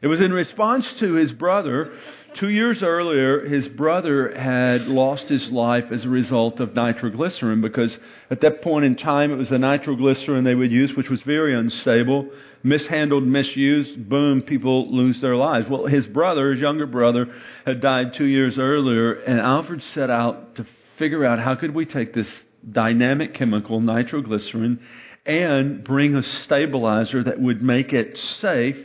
It 0.02 0.08
was 0.08 0.20
in 0.20 0.32
response 0.32 0.92
to 0.94 1.14
his 1.14 1.32
brother. 1.32 1.92
Two 2.34 2.48
years 2.48 2.82
earlier, 2.82 3.46
his 3.46 3.68
brother 3.68 4.36
had 4.36 4.86
lost 4.86 5.28
his 5.28 5.50
life 5.52 5.92
as 5.92 6.04
a 6.04 6.08
result 6.08 6.60
of 6.60 6.74
nitroglycerin 6.74 7.60
because 7.60 7.96
at 8.30 8.40
that 8.40 8.60
point 8.60 8.84
in 8.84 8.96
time 8.96 9.32
it 9.32 9.36
was 9.36 9.48
the 9.48 9.58
nitroglycerin 9.58 10.44
they 10.44 10.54
would 10.54 10.72
use, 10.72 10.94
which 10.96 11.08
was 11.08 11.22
very 11.22 11.54
unstable. 11.54 12.28
Mishandled, 12.62 13.24
misused, 13.24 14.08
boom, 14.08 14.42
people 14.42 14.90
lose 14.90 15.20
their 15.20 15.36
lives. 15.36 15.68
Well, 15.68 15.86
his 15.86 16.06
brother, 16.06 16.52
his 16.52 16.60
younger 16.60 16.86
brother, 16.86 17.32
had 17.64 17.80
died 17.80 18.14
two 18.14 18.26
years 18.26 18.58
earlier, 18.58 19.12
and 19.12 19.38
Alfred 19.38 19.80
set 19.80 20.10
out 20.10 20.56
to 20.56 20.66
figure 20.96 21.24
out 21.24 21.38
how 21.38 21.54
could 21.54 21.74
we 21.74 21.86
take 21.86 22.12
this 22.12 22.44
dynamic 22.70 23.34
chemical, 23.34 23.80
nitroglycerin, 23.80 24.80
and 25.26 25.82
bring 25.82 26.14
a 26.14 26.22
stabilizer 26.22 27.24
that 27.24 27.40
would 27.40 27.62
make 27.62 27.92
it 27.92 28.18
safe 28.18 28.76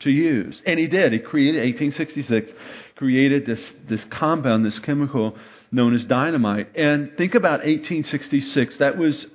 to 0.00 0.10
use. 0.10 0.62
And 0.66 0.78
he 0.78 0.86
did. 0.86 1.12
He 1.12 1.18
created, 1.18 1.58
1866, 1.58 2.52
created 2.96 3.46
this, 3.46 3.72
this 3.88 4.04
compound, 4.04 4.64
this 4.64 4.78
chemical 4.80 5.36
known 5.72 5.94
as 5.94 6.04
dynamite. 6.04 6.76
And 6.76 7.16
think 7.16 7.34
about 7.34 7.60
1866. 7.60 8.78
That 8.78 8.98
was 8.98 9.26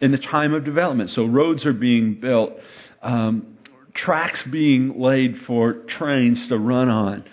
in 0.00 0.12
the 0.12 0.18
time 0.18 0.54
of 0.54 0.64
development. 0.64 1.10
So 1.10 1.24
roads 1.24 1.66
are 1.66 1.72
being 1.72 2.20
built, 2.20 2.52
um, 3.02 3.58
tracks 3.94 4.42
being 4.44 5.00
laid 5.00 5.42
for 5.42 5.72
trains 5.72 6.48
to 6.48 6.58
run 6.58 6.88
on 6.88 7.24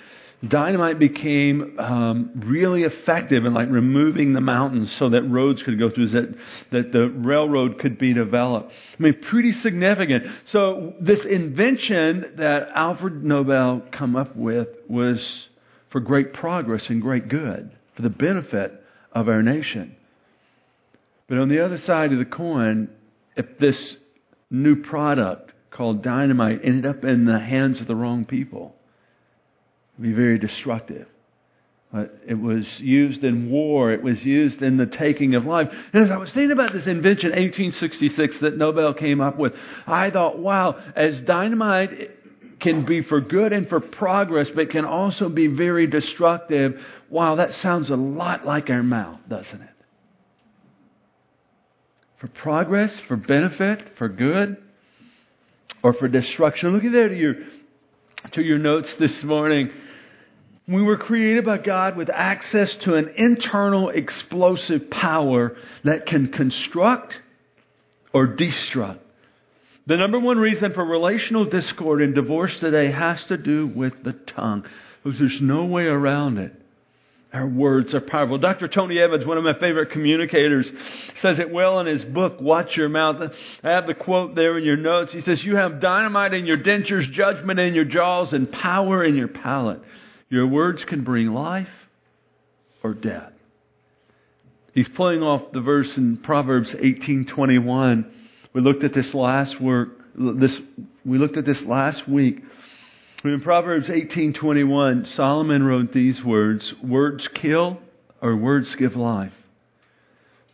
dynamite 0.45 0.99
became 0.99 1.79
um, 1.79 2.31
really 2.35 2.83
effective 2.83 3.45
in 3.45 3.53
like 3.53 3.69
removing 3.69 4.33
the 4.33 4.41
mountains 4.41 4.91
so 4.93 5.09
that 5.09 5.23
roads 5.23 5.63
could 5.63 5.79
go 5.79 5.89
through, 5.89 6.09
that, 6.09 6.35
that 6.71 6.91
the 6.91 7.09
railroad 7.09 7.79
could 7.79 7.97
be 7.97 8.13
developed. 8.13 8.71
I 8.71 9.03
mean, 9.03 9.21
pretty 9.21 9.51
significant. 9.53 10.25
So 10.45 10.93
this 10.99 11.25
invention 11.25 12.33
that 12.37 12.69
Alfred 12.75 13.23
Nobel 13.23 13.81
come 13.91 14.15
up 14.15 14.35
with 14.35 14.67
was 14.87 15.47
for 15.89 15.99
great 16.01 16.33
progress 16.33 16.89
and 16.89 17.01
great 17.01 17.29
good, 17.29 17.71
for 17.95 18.03
the 18.03 18.09
benefit 18.09 18.83
of 19.13 19.29
our 19.29 19.41
nation. 19.41 19.95
But 21.27 21.39
on 21.39 21.49
the 21.49 21.65
other 21.65 21.77
side 21.77 22.11
of 22.11 22.19
the 22.19 22.25
coin, 22.25 22.89
if 23.35 23.57
this 23.57 23.97
new 24.51 24.83
product 24.83 25.53
called 25.71 26.03
dynamite 26.03 26.61
ended 26.63 26.85
up 26.85 27.03
in 27.03 27.25
the 27.25 27.39
hands 27.39 27.81
of 27.81 27.87
the 27.87 27.95
wrong 27.95 28.23
people, 28.23 28.76
be 30.01 30.13
very 30.13 30.37
destructive. 30.37 31.07
But 31.91 32.19
it 32.27 32.33
was 32.33 32.79
used 32.81 33.23
in 33.23 33.49
war. 33.49 33.93
It 33.93 34.03
was 34.03 34.23
used 34.23 34.61
in 34.61 34.75
the 34.75 34.85
taking 34.85 35.35
of 35.35 35.45
life. 35.45 35.73
And 35.93 36.03
as 36.03 36.11
I 36.11 36.17
was 36.17 36.33
thinking 36.33 36.51
about 36.51 36.73
this 36.73 36.85
invention, 36.85 37.29
1866, 37.29 38.41
that 38.41 38.57
Nobel 38.57 38.93
came 38.93 39.21
up 39.21 39.37
with, 39.37 39.53
I 39.85 40.11
thought, 40.11 40.37
wow, 40.37 40.77
as 40.95 41.21
dynamite 41.21 42.11
can 42.59 42.85
be 42.85 43.01
for 43.01 43.21
good 43.21 43.53
and 43.53 43.69
for 43.69 43.79
progress, 43.79 44.49
but 44.49 44.69
can 44.69 44.83
also 44.83 45.29
be 45.29 45.47
very 45.47 45.87
destructive. 45.87 46.83
Wow, 47.09 47.35
that 47.35 47.53
sounds 47.53 47.89
a 47.89 47.95
lot 47.95 48.45
like 48.45 48.69
our 48.69 48.83
mouth, 48.83 49.19
doesn't 49.29 49.61
it? 49.61 49.69
For 52.17 52.27
progress, 52.27 52.99
for 53.01 53.15
benefit, 53.15 53.95
for 53.97 54.09
good, 54.09 54.57
or 55.83 55.93
for 55.93 56.07
destruction. 56.07 56.73
Look 56.73 56.83
at 56.83 56.91
there 56.91 57.07
to 57.07 57.15
your, 57.15 57.35
to 58.31 58.41
your 58.41 58.57
notes 58.57 58.93
this 58.95 59.23
morning. 59.23 59.71
We 60.67 60.81
were 60.81 60.97
created 60.97 61.45
by 61.45 61.59
God 61.59 61.95
with 61.95 62.09
access 62.09 62.75
to 62.77 62.95
an 62.95 63.13
internal 63.15 63.87
explosive 63.87 64.89
power 64.89 65.55
that 65.85 66.05
can 66.05 66.27
construct 66.27 67.21
or 68.11 68.27
destruct. 68.27 68.99
The 69.85 69.95
number 69.95 70.19
one 70.19 70.37
reason 70.37 70.73
for 70.73 70.83
relational 70.83 71.45
discord 71.45 72.01
and 72.01 72.13
divorce 72.13 72.59
today 72.59 72.91
has 72.91 73.23
to 73.25 73.37
do 73.37 73.67
with 73.67 74.03
the 74.03 74.11
tongue, 74.11 74.65
because 75.01 75.17
there's 75.17 75.39
no 75.39 75.63
way 75.63 75.85
around 75.85 76.37
it. 76.37 76.53
Our 77.31 77.47
words 77.47 77.93
are 77.93 78.01
powerful. 78.01 78.37
Dr. 78.37 78.67
Tony 78.67 78.99
Evans, 78.99 79.25
one 79.25 79.37
of 79.37 79.45
my 79.45 79.53
favorite 79.53 79.91
communicators, 79.91 80.69
says 81.21 81.39
it 81.39 81.49
well 81.49 81.79
in 81.79 81.85
his 81.85 82.03
book, 82.03 82.41
Watch 82.41 82.75
Your 82.75 82.89
Mouth. 82.89 83.31
I 83.63 83.69
have 83.69 83.87
the 83.87 83.93
quote 83.93 84.35
there 84.35 84.57
in 84.57 84.65
your 84.65 84.75
notes. 84.75 85.13
He 85.13 85.21
says, 85.21 85.41
You 85.43 85.55
have 85.55 85.79
dynamite 85.79 86.33
in 86.33 86.45
your 86.45 86.57
dentures, 86.57 87.09
judgment 87.11 87.59
in 87.59 87.73
your 87.73 87.85
jaws, 87.85 88.33
and 88.33 88.51
power 88.51 89.03
in 89.05 89.15
your 89.15 89.27
palate. 89.29 89.81
Your 90.29 90.47
words 90.47 90.83
can 90.83 91.03
bring 91.03 91.33
life 91.33 91.69
or 92.83 92.93
death. 92.93 93.33
He's 94.73 94.89
playing 94.89 95.23
off 95.23 95.51
the 95.51 95.61
verse 95.61 95.97
in 95.97 96.17
Proverbs 96.17 96.73
18:21. 96.75 98.05
We 98.53 98.61
looked 98.61 98.83
at 98.83 98.93
this 98.93 99.13
last 99.13 99.59
work 99.59 99.97
this 100.17 100.59
we 101.05 101.17
looked 101.17 101.37
at 101.37 101.45
this 101.45 101.61
last 101.63 102.07
week. 102.07 102.43
In 103.23 103.41
Proverbs 103.41 103.89
18:21, 103.89 105.05
Solomon 105.05 105.63
wrote 105.63 105.93
these 105.93 106.23
words, 106.23 106.75
words 106.81 107.27
kill 107.29 107.79
or 108.21 108.35
words 108.35 108.75
give 108.75 108.95
life. 108.95 109.33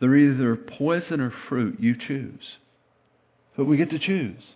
They're 0.00 0.16
either 0.16 0.56
poison 0.56 1.20
or 1.20 1.30
fruit, 1.30 1.80
you 1.80 1.94
choose. 1.94 2.58
But 3.56 3.66
we 3.66 3.76
get 3.76 3.90
to 3.90 3.98
choose. 3.98 4.54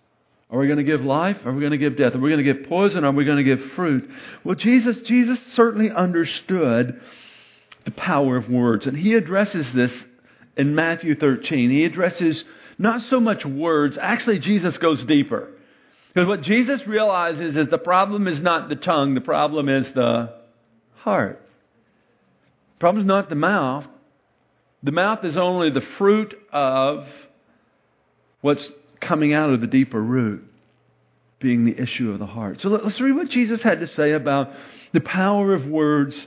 Are 0.50 0.58
we 0.58 0.66
going 0.66 0.78
to 0.78 0.84
give 0.84 1.02
life? 1.02 1.36
Are 1.44 1.52
we 1.52 1.60
going 1.60 1.72
to 1.72 1.78
give 1.78 1.96
death? 1.96 2.14
Are 2.14 2.18
we 2.18 2.30
going 2.30 2.44
to 2.44 2.54
give 2.54 2.68
poison? 2.68 3.04
Are 3.04 3.12
we 3.12 3.24
going 3.24 3.36
to 3.36 3.44
give 3.44 3.72
fruit? 3.72 4.10
Well, 4.44 4.54
Jesus, 4.54 5.00
Jesus 5.00 5.40
certainly 5.52 5.90
understood 5.90 7.00
the 7.84 7.90
power 7.90 8.36
of 8.36 8.48
words. 8.48 8.86
And 8.86 8.96
he 8.96 9.14
addresses 9.14 9.70
this 9.72 9.92
in 10.56 10.74
Matthew 10.74 11.14
13. 11.14 11.70
He 11.70 11.84
addresses 11.84 12.44
not 12.78 13.02
so 13.02 13.20
much 13.20 13.44
words. 13.44 13.98
Actually, 13.98 14.38
Jesus 14.38 14.78
goes 14.78 15.04
deeper. 15.04 15.50
Because 16.14 16.28
what 16.28 16.40
Jesus 16.40 16.86
realizes 16.86 17.56
is 17.56 17.68
the 17.68 17.78
problem 17.78 18.26
is 18.26 18.40
not 18.40 18.70
the 18.70 18.76
tongue, 18.76 19.14
the 19.14 19.20
problem 19.20 19.68
is 19.68 19.92
the 19.92 20.34
heart. 20.96 21.42
The 22.76 22.80
problem 22.80 23.02
is 23.02 23.06
not 23.06 23.28
the 23.28 23.34
mouth. 23.34 23.86
The 24.82 24.92
mouth 24.92 25.24
is 25.24 25.36
only 25.36 25.70
the 25.70 25.80
fruit 25.98 26.34
of 26.52 27.06
what's 28.40 28.70
coming 29.00 29.32
out 29.32 29.50
of 29.50 29.60
the 29.60 29.66
deeper 29.66 30.00
root 30.00 30.44
being 31.40 31.64
the 31.64 31.80
issue 31.80 32.10
of 32.10 32.18
the 32.18 32.26
heart. 32.26 32.60
So 32.60 32.68
let's 32.68 33.00
read 33.00 33.14
what 33.14 33.28
Jesus 33.30 33.62
had 33.62 33.80
to 33.80 33.86
say 33.86 34.12
about 34.12 34.50
the 34.92 35.00
power 35.00 35.54
of 35.54 35.66
words 35.66 36.26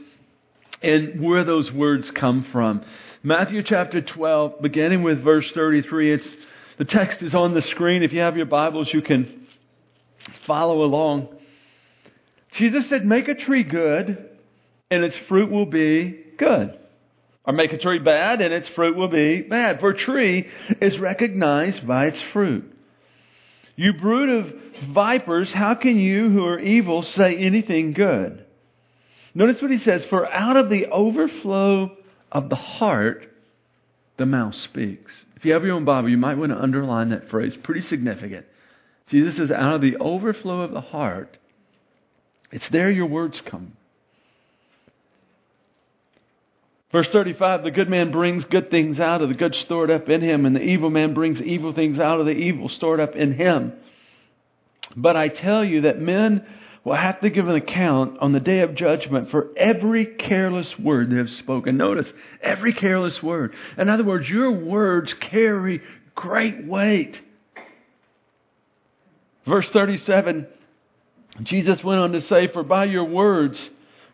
and 0.81 1.21
where 1.21 1.43
those 1.43 1.71
words 1.71 2.09
come 2.11 2.43
from. 2.51 2.83
Matthew 3.23 3.61
chapter 3.61 4.01
12, 4.01 4.61
beginning 4.61 5.03
with 5.03 5.23
verse 5.23 5.51
33. 5.51 6.13
It's, 6.13 6.35
the 6.77 6.85
text 6.85 7.21
is 7.21 7.35
on 7.35 7.53
the 7.53 7.61
screen. 7.61 8.03
If 8.03 8.13
you 8.13 8.21
have 8.21 8.37
your 8.37 8.45
Bibles, 8.45 8.91
you 8.93 9.01
can 9.01 9.47
follow 10.47 10.83
along. 10.83 11.27
Jesus 12.53 12.87
said, 12.89 13.05
Make 13.05 13.27
a 13.27 13.35
tree 13.35 13.63
good, 13.63 14.29
and 14.89 15.03
its 15.03 15.17
fruit 15.27 15.51
will 15.51 15.65
be 15.65 16.23
good. 16.37 16.77
Or 17.45 17.53
make 17.53 17.73
a 17.73 17.77
tree 17.77 17.99
bad, 17.99 18.41
and 18.41 18.53
its 18.53 18.69
fruit 18.69 18.95
will 18.95 19.07
be 19.07 19.41
bad. 19.41 19.79
For 19.79 19.89
a 19.89 19.97
tree 19.97 20.47
is 20.79 20.99
recognized 20.99 21.87
by 21.87 22.07
its 22.07 22.21
fruit. 22.33 22.71
You 23.75 23.93
brood 23.93 24.29
of 24.29 24.53
vipers, 24.93 25.51
how 25.51 25.73
can 25.75 25.97
you 25.97 26.29
who 26.29 26.45
are 26.45 26.59
evil 26.59 27.01
say 27.01 27.35
anything 27.37 27.93
good? 27.93 28.45
Notice 29.33 29.61
what 29.61 29.71
he 29.71 29.79
says 29.79 30.05
For 30.05 30.31
out 30.31 30.57
of 30.57 30.69
the 30.69 30.87
overflow 30.87 31.97
of 32.31 32.49
the 32.49 32.55
heart, 32.55 33.27
the 34.17 34.25
mouth 34.25 34.55
speaks. 34.55 35.25
If 35.35 35.45
you 35.45 35.53
have 35.53 35.63
your 35.63 35.75
own 35.75 35.85
Bible, 35.85 36.09
you 36.09 36.17
might 36.17 36.37
want 36.37 36.51
to 36.51 36.61
underline 36.61 37.09
that 37.09 37.29
phrase. 37.29 37.57
Pretty 37.57 37.81
significant. 37.81 38.45
Jesus 39.07 39.35
says, 39.35 39.49
Out 39.49 39.73
of 39.73 39.81
the 39.81 39.97
overflow 39.97 40.61
of 40.61 40.71
the 40.71 40.81
heart, 40.81 41.37
it's 42.51 42.69
there 42.69 42.91
your 42.91 43.07
words 43.07 43.41
come. 43.41 43.77
Verse 46.91 47.07
35 47.07 47.63
The 47.63 47.71
good 47.71 47.89
man 47.89 48.11
brings 48.11 48.43
good 48.45 48.69
things 48.69 48.99
out 48.99 49.21
of 49.21 49.29
the 49.29 49.35
good 49.35 49.55
stored 49.55 49.89
up 49.89 50.09
in 50.09 50.21
him, 50.21 50.45
and 50.45 50.55
the 50.55 50.61
evil 50.61 50.89
man 50.89 51.13
brings 51.13 51.41
evil 51.41 51.73
things 51.73 51.99
out 51.99 52.19
of 52.19 52.25
the 52.25 52.33
evil 52.33 52.69
stored 52.69 52.99
up 52.99 53.15
in 53.15 53.33
him. 53.33 53.73
But 54.95 55.15
I 55.15 55.29
tell 55.29 55.63
you 55.63 55.81
that 55.81 55.99
men 55.99 56.45
will 56.83 56.95
have 56.95 57.21
to 57.21 57.29
give 57.29 57.47
an 57.47 57.55
account 57.55 58.17
on 58.19 58.33
the 58.33 58.39
day 58.39 58.59
of 58.59 58.75
judgment 58.75 59.29
for 59.29 59.49
every 59.55 60.05
careless 60.05 60.77
word 60.79 61.11
they 61.11 61.17
have 61.17 61.29
spoken. 61.29 61.77
Notice, 61.77 62.11
every 62.41 62.73
careless 62.73 63.21
word. 63.21 63.53
In 63.77 63.87
other 63.87 64.03
words, 64.03 64.27
your 64.27 64.51
words 64.51 65.13
carry 65.13 65.81
great 66.15 66.65
weight. 66.65 67.21
Verse 69.45 69.67
37, 69.69 70.47
Jesus 71.43 71.83
went 71.83 71.99
on 71.99 72.11
to 72.13 72.21
say, 72.21 72.47
For 72.47 72.63
by 72.63 72.85
your 72.85 73.05
words 73.05 73.59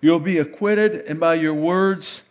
you'll 0.02 0.20
be 0.20 0.38
acquitted, 0.38 1.06
and 1.08 1.20
by 1.20 1.36
your 1.36 1.54
words 1.54 2.22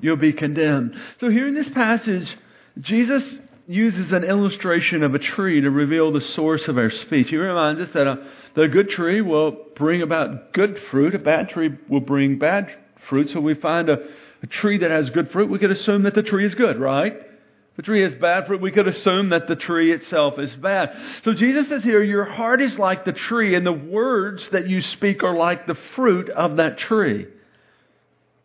you'll 0.00 0.16
be 0.16 0.32
condemned. 0.32 0.98
So 1.20 1.28
here 1.28 1.48
in 1.48 1.54
this 1.54 1.68
passage, 1.70 2.36
Jesus 2.80 3.38
uses 3.66 4.12
an 4.12 4.24
illustration 4.24 5.04
of 5.04 5.14
a 5.14 5.18
tree 5.18 5.60
to 5.60 5.70
reveal 5.70 6.10
the 6.12 6.20
source 6.20 6.66
of 6.66 6.76
our 6.76 6.90
speech. 6.90 7.28
He 7.28 7.36
reminds 7.36 7.80
us 7.80 7.88
that 7.90 8.06
a, 8.06 8.26
that 8.54 8.62
a 8.62 8.68
good 8.68 8.90
tree 8.90 9.20
will 9.20 9.56
bring 9.76 10.02
about 10.02 10.52
good 10.52 10.78
fruit, 10.90 11.14
a 11.14 11.20
bad 11.20 11.50
tree 11.50 11.70
will 11.88 12.00
bring 12.00 12.38
bad 12.38 12.74
fruit. 13.08 13.30
So 13.30 13.40
we 13.40 13.54
find 13.54 13.88
a, 13.88 13.98
a 14.42 14.46
tree 14.48 14.78
that 14.78 14.90
has 14.90 15.10
good 15.10 15.30
fruit, 15.30 15.50
we 15.50 15.60
could 15.60 15.70
assume 15.70 16.02
that 16.02 16.14
the 16.14 16.22
tree 16.22 16.46
is 16.46 16.54
good, 16.56 16.80
right? 16.80 17.12
If 17.12 17.78
a 17.78 17.82
tree 17.82 18.02
has 18.02 18.14
bad 18.16 18.48
fruit, 18.48 18.60
we 18.60 18.72
could 18.72 18.88
assume 18.88 19.28
that 19.28 19.46
the 19.46 19.54
tree 19.54 19.92
itself 19.92 20.38
is 20.40 20.54
bad. 20.56 20.90
So 21.22 21.32
Jesus 21.32 21.68
says 21.68 21.84
here, 21.84 22.02
your 22.02 22.24
heart 22.24 22.60
is 22.60 22.76
like 22.76 23.04
the 23.04 23.12
tree, 23.12 23.54
and 23.54 23.64
the 23.64 23.72
words 23.72 24.48
that 24.48 24.68
you 24.68 24.80
speak 24.80 25.22
are 25.22 25.36
like 25.36 25.68
the 25.68 25.76
fruit 25.94 26.28
of 26.28 26.56
that 26.56 26.78
tree. 26.78 27.28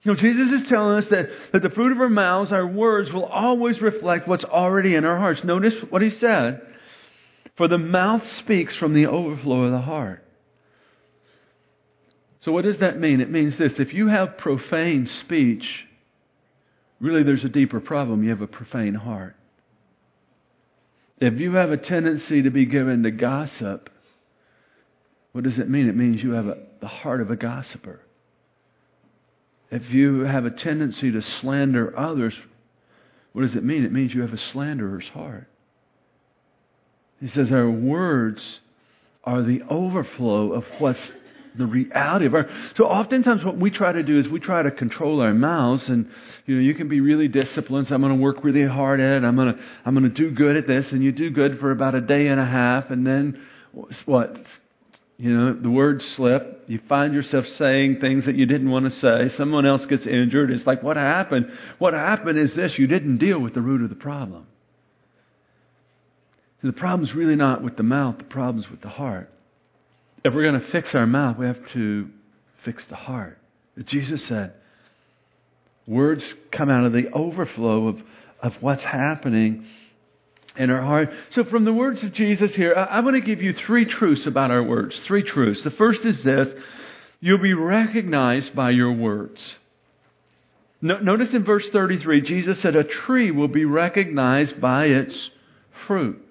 You 0.06 0.14
know, 0.14 0.20
Jesus 0.20 0.62
is 0.62 0.70
telling 0.70 1.00
us 1.00 1.08
that, 1.08 1.32
that 1.52 1.64
the 1.64 1.72
fruit 1.72 1.92
of 1.92 2.00
our 2.00 2.10
mouths, 2.10 2.52
our 2.52 2.68
words, 2.68 3.12
will 3.12 3.26
always 3.26 3.82
reflect 3.82 4.28
what's 4.28 4.46
already 4.46 4.94
in 4.94 5.04
our 5.04 5.18
hearts. 5.18 5.44
Notice 5.44 5.74
what 5.90 6.04
he 6.04 6.12
said. 6.12 6.62
For 7.56 7.68
the 7.68 7.80
mouth 7.80 8.30
speaks 8.34 8.76
from 8.76 8.94
the 8.94 9.08
overflow 9.08 9.64
of 9.64 9.72
the 9.72 9.82
heart. 9.82 10.24
So, 12.42 12.52
what 12.52 12.66
does 12.66 12.78
that 12.80 13.00
mean? 13.00 13.20
It 13.20 13.32
means 13.32 13.58
this 13.58 13.80
if 13.80 13.96
you 13.96 14.08
have 14.08 14.38
profane 14.38 15.08
speech, 15.08 15.88
really 17.00 17.24
there's 17.24 17.44
a 17.44 17.50
deeper 17.50 17.80
problem. 17.80 18.24
You 18.24 18.30
have 18.30 18.42
a 18.42 18.48
profane 18.48 18.94
heart. 18.94 19.36
If 21.20 21.40
you 21.40 21.54
have 21.54 21.72
a 21.72 21.78
tendency 21.78 22.44
to 22.44 22.52
be 22.52 22.68
given 22.68 23.02
to 23.04 23.12
gossip, 23.12 23.90
what 25.32 25.46
does 25.46 25.58
it 25.58 25.68
mean? 25.68 25.90
It 25.90 25.96
means 25.96 26.22
you 26.22 26.34
have 26.34 26.46
a, 26.46 26.58
the 26.80 26.88
heart 26.88 27.22
of 27.22 27.32
a 27.32 27.36
gossiper. 27.36 28.02
If 29.76 29.94
you 29.94 30.22
have 30.22 30.46
a 30.46 30.52
tendency 30.52 31.12
to 31.12 31.22
slander 31.22 31.98
others, 31.98 32.34
what 33.34 33.42
does 33.42 33.56
it 33.56 33.64
mean? 33.64 33.84
It 33.84 33.92
means 33.92 34.14
you 34.14 34.22
have 34.22 34.34
a 34.34 34.38
slanderer's 34.38 35.08
heart. 35.10 35.48
He 37.20 37.28
says 37.28 37.52
our 37.52 37.70
words 37.70 38.62
are 39.24 39.42
the 39.42 39.64
overflow 39.70 40.54
of 40.54 40.66
what's 40.80 41.12
the 41.56 41.66
reality 41.66 42.26
of 42.26 42.36
our. 42.36 42.50
So 42.76 42.86
oftentimes, 42.86 43.44
what 43.44 43.58
we 43.58 43.70
try 43.70 43.92
to 43.92 44.04
do 44.04 44.20
is 44.20 44.28
we 44.28 44.40
try 44.40 44.62
to 44.62 44.72
control 44.72 45.22
our 45.22 45.34
mouths, 45.34 45.90
and 45.90 46.10
you 46.46 46.56
know, 46.56 46.62
you 46.62 46.74
can 46.74 46.88
be 46.88 47.02
really 47.02 47.28
disciplined. 47.28 47.88
So 47.88 47.96
I'm 47.96 48.02
going 48.02 48.16
to 48.16 48.22
work 48.22 48.44
really 48.44 48.66
hard 48.66 49.00
at 49.00 49.18
it. 49.18 49.24
I'm 49.26 49.36
going 49.36 49.56
to 49.56 49.62
I'm 49.86 49.94
going 49.94 50.04
to 50.04 50.10
do 50.10 50.32
good 50.32 50.56
at 50.58 50.68
this, 50.68 50.92
and 50.92 51.04
you 51.04 51.12
do 51.12 51.30
good 51.30 51.60
for 51.60 51.72
about 51.72 51.96
a 51.96 52.02
day 52.02 52.28
and 52.28 52.40
a 52.40 52.46
half, 52.46 52.92
and 52.92 53.06
then 53.06 53.42
what? 54.06 54.38
You 55.18 55.36
know, 55.36 55.54
the 55.54 55.70
words 55.70 56.06
slip. 56.06 56.66
You 56.68 56.80
find 56.90 57.14
yourself 57.14 57.48
saying 57.48 58.00
things 58.00 58.26
that 58.26 58.36
you 58.36 58.46
didn't 58.46 58.70
want 58.70 58.86
to 58.86 58.92
say. 58.92 59.30
Someone 59.38 59.66
else 59.66 59.86
gets 59.86 60.06
injured. 60.06 60.52
It's 60.52 60.68
like, 60.68 60.84
what 60.84 60.98
happened? 60.98 61.52
What 61.78 61.94
happened 61.94 62.38
is 62.38 62.54
this 62.54 62.78
you 62.78 62.88
didn't 62.88 63.18
deal 63.18 63.40
with 63.40 63.54
the 63.54 63.62
root 63.62 63.82
of 63.82 63.90
the 63.90 63.96
problem. 63.96 64.48
the 66.62 66.74
problem's 66.74 67.14
really 67.14 67.36
not 67.36 67.62
with 67.62 67.78
the 67.78 67.84
mouth, 67.84 68.18
the 68.18 68.24
problem's 68.26 68.70
with 68.70 68.82
the 68.82 68.90
heart. 68.90 69.32
If 70.24 70.34
we're 70.34 70.44
going 70.44 70.60
to 70.60 70.68
fix 70.68 70.96
our 70.96 71.06
mouth, 71.06 71.38
we 71.38 71.46
have 71.46 71.66
to 71.68 72.10
fix 72.64 72.86
the 72.86 72.96
heart. 72.96 73.38
Jesus 73.86 74.26
said, 74.26 74.54
words 75.86 76.34
come 76.52 76.70
out 76.70 76.86
of 76.86 76.94
the 76.94 77.12
overflow 77.12 77.90
of, 77.90 78.04
of 78.42 78.56
what's 78.62 78.84
happening 78.84 79.66
in 80.58 80.70
our 80.70 80.82
heart. 80.82 81.12
So, 81.32 81.44
from 81.44 81.66
the 81.66 81.74
words 81.74 82.04
of 82.04 82.14
Jesus 82.14 82.56
here, 82.56 82.74
I, 82.76 82.84
I 82.84 83.00
want 83.02 83.16
to 83.16 83.22
give 83.22 83.42
you 83.42 83.54
three 83.54 83.86
truths 83.86 84.26
about 84.26 84.52
our 84.52 84.64
words. 84.64 85.00
Three 85.02 85.24
truths. 85.24 85.64
The 85.64 85.72
first 85.72 86.06
is 86.06 86.24
this 86.24 86.54
you'll 87.20 87.40
be 87.40 87.54
recognized 87.54 88.56
by 88.56 88.72
your 88.72 88.92
words. 88.92 89.58
No, 90.82 91.00
notice 91.00 91.34
in 91.34 91.44
verse 91.44 91.68
33, 91.70 92.22
Jesus 92.22 92.60
said, 92.62 92.76
A 92.76 92.84
tree 92.84 93.32
will 93.32 93.48
be 93.48 93.66
recognized 93.66 94.60
by 94.62 94.86
its 94.86 95.32
fruit. 95.88 96.22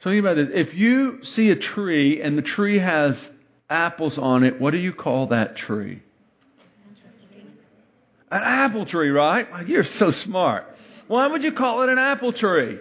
So, 0.00 0.10
think 0.10 0.20
about 0.20 0.36
this. 0.36 0.48
If 0.52 0.74
you 0.74 1.24
see 1.24 1.50
a 1.50 1.56
tree 1.56 2.20
and 2.22 2.36
the 2.36 2.42
tree 2.42 2.78
has 2.78 3.30
apples 3.70 4.18
on 4.18 4.44
it, 4.44 4.60
what 4.60 4.72
do 4.72 4.78
you 4.78 4.92
call 4.92 5.28
that 5.28 5.56
tree? 5.56 6.02
An 8.30 8.42
apple 8.42 8.86
tree, 8.86 9.10
right? 9.10 9.68
You're 9.68 9.84
so 9.84 10.10
smart. 10.10 10.66
Why 11.06 11.26
would 11.26 11.42
you 11.42 11.52
call 11.52 11.82
it 11.82 11.90
an 11.90 11.98
apple 11.98 12.32
tree? 12.32 12.78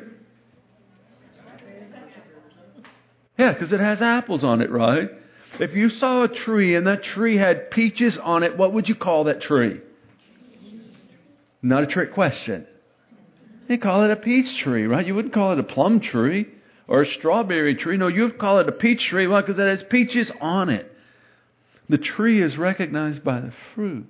Yeah, 3.42 3.54
because 3.54 3.72
it 3.72 3.80
has 3.80 4.04
apples 4.04 4.44
on 4.44 4.62
it, 4.62 4.70
right? 4.70 5.10
If 5.60 5.74
you 5.74 5.90
saw 5.90 6.26
a 6.26 6.28
tree 6.28 6.76
and 6.76 6.86
that 6.86 7.02
tree 7.02 7.38
had 7.38 7.72
peaches 7.72 8.16
on 8.20 8.44
it, 8.44 8.56
what 8.56 8.72
would 8.72 8.88
you 8.88 8.94
call 8.94 9.24
that 9.24 9.42
tree? 9.42 9.82
Not 11.64 11.82
a 11.82 11.88
trick 11.88 12.14
question. 12.14 12.68
You 13.68 13.80
call 13.80 14.04
it 14.04 14.12
a 14.12 14.16
peach 14.16 14.58
tree, 14.58 14.86
right? 14.86 15.04
You 15.04 15.16
wouldn't 15.16 15.34
call 15.34 15.54
it 15.54 15.60
a 15.60 15.64
plum 15.64 16.02
tree 16.02 16.50
or 16.88 17.02
a 17.02 17.08
strawberry 17.08 17.74
tree. 17.74 17.98
No, 17.98 18.10
you'd 18.10 18.38
call 18.38 18.60
it 18.60 18.70
a 18.70 18.72
peach 18.72 19.06
tree. 19.06 19.26
Why? 19.26 19.42
Because 19.42 19.58
it 19.58 19.68
has 19.68 19.82
peaches 19.82 20.32
on 20.40 20.70
it. 20.70 20.96
The 21.90 21.98
tree 21.98 22.44
is 22.44 22.60
recognized 22.60 23.24
by 23.24 23.40
the 23.40 23.54
fruit. 23.74 24.06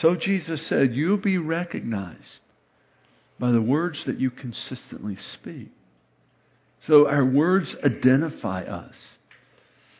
So 0.00 0.14
Jesus 0.14 0.66
said, 0.66 0.94
You'll 0.94 1.18
be 1.18 1.36
recognized 1.36 2.40
by 3.38 3.52
the 3.52 3.60
words 3.60 4.06
that 4.06 4.18
you 4.18 4.30
consistently 4.30 5.16
speak. 5.16 5.68
So 6.86 7.08
our 7.08 7.24
words 7.24 7.76
identify 7.84 8.62
us. 8.62 8.96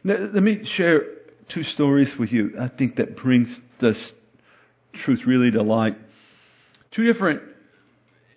Now, 0.05 0.17
let 0.17 0.43
me 0.43 0.65
share 0.65 1.05
two 1.49 1.63
stories 1.63 2.17
with 2.19 2.33
you. 2.33 2.55
I 2.59 2.69
think 2.69 2.97
that 2.97 3.17
brings 3.17 3.61
this 3.81 4.13
truth 4.93 5.25
really 5.25 5.51
to 5.53 5.63
light. 5.63 5.97
Two 6.91 7.05
different 7.05 7.43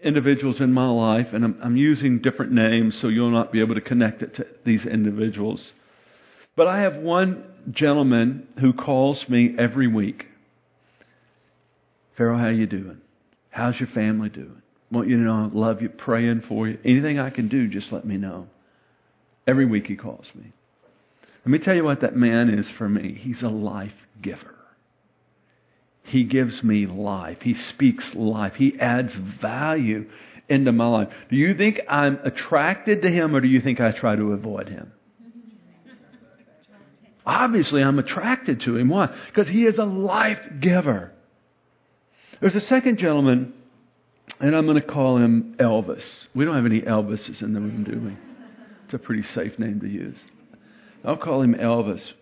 individuals 0.02 0.62
in 0.62 0.72
my 0.72 0.88
life, 0.88 1.34
and 1.34 1.44
I'm, 1.44 1.60
I'm, 1.64 1.78
using 1.78 2.20
different 2.20 2.52
names 2.52 2.96
so 2.96 3.08
you'll 3.08 3.32
not 3.32 3.52
be 3.52 3.60
able 3.62 3.76
to 3.76 3.82
connect 3.82 4.22
it 4.22 4.36
to 4.36 4.48
these 4.64 4.86
individuals. 4.86 5.74
But 6.56 6.68
I 6.68 6.82
have 6.82 6.98
one 6.98 7.44
gentleman 7.72 8.48
who 8.60 8.74
calls 8.74 9.28
me 9.28 9.56
every 9.58 9.88
week. 9.88 10.28
Pharaoh, 12.16 12.38
how 12.38 12.50
you 12.50 12.68
doing? 12.68 13.02
How's 13.50 13.80
your 13.80 13.90
family 13.90 14.30
doing? 14.30 14.62
Want 14.92 15.08
you 15.08 15.18
to 15.18 15.24
know 15.24 15.52
I 15.52 15.58
love 15.58 15.82
you, 15.82 15.90
praying 15.90 16.42
for 16.42 16.68
you. 16.68 16.78
Anything 16.86 17.20
I 17.20 17.30
can 17.30 17.48
do, 17.48 17.68
just 17.68 17.92
let 17.92 18.06
me 18.06 18.18
know. 18.18 18.48
Every 19.48 19.66
week 19.66 19.88
he 19.88 19.96
calls 19.96 20.32
me. 20.36 20.52
Let 21.46 21.52
me 21.52 21.60
tell 21.60 21.76
you 21.76 21.84
what 21.84 22.02
that 22.02 22.16
man 22.16 22.50
is 22.50 22.70
for 22.72 22.90
me. 22.90 23.14
He's 23.14 23.42
a 23.44 23.50
life 23.50 23.94
giver. 24.22 24.56
He 26.04 26.24
gives 26.24 26.64
me 26.64 26.86
life. 26.86 27.42
He 27.42 27.54
speaks 27.54 28.14
life. 28.14 28.56
He 28.56 28.80
adds 28.80 29.14
value 29.14 30.08
into 30.48 30.72
my 30.72 30.88
life. 30.88 31.10
Do 31.30 31.36
you 31.36 31.54
think 31.56 31.82
I'm 31.90 32.20
attracted 32.24 33.02
to 33.02 33.10
him 33.10 33.36
or 33.36 33.42
do 33.42 33.48
you 33.48 33.62
think 33.62 33.82
I 33.82 33.92
try 33.92 34.16
to 34.16 34.32
avoid 34.34 34.70
him? 34.70 34.92
Obviously, 37.26 37.82
I'm 37.82 37.98
attracted 37.98 38.62
to 38.62 38.78
him. 38.78 38.90
Why? 38.90 39.08
Because 39.28 39.48
he 39.48 39.66
is 39.66 39.80
a 39.80 39.86
life 39.86 40.40
giver. 40.60 41.12
There's 42.40 42.56
a 42.56 42.62
second 42.62 43.00
gentleman 43.00 43.54
and 44.40 44.56
I'm 44.56 44.66
going 44.66 44.82
to 44.82 44.88
call 44.88 45.18
him 45.18 45.56
Elvis. 45.60 46.28
We 46.34 46.46
don't 46.46 46.56
have 46.56 46.66
any 46.66 46.82
Elvises 46.82 47.42
in 47.42 47.54
the 47.54 47.62
room, 47.62 47.84
do 47.84 48.00
we? 48.00 48.18
It's 48.86 48.94
a 48.94 49.00
pretty 49.00 49.24
safe 49.24 49.58
name 49.58 49.80
to 49.80 49.88
use. 49.88 50.18
I'll 51.04 51.18
call 51.18 51.42
him 51.42 51.56
Elvis. 51.56 52.14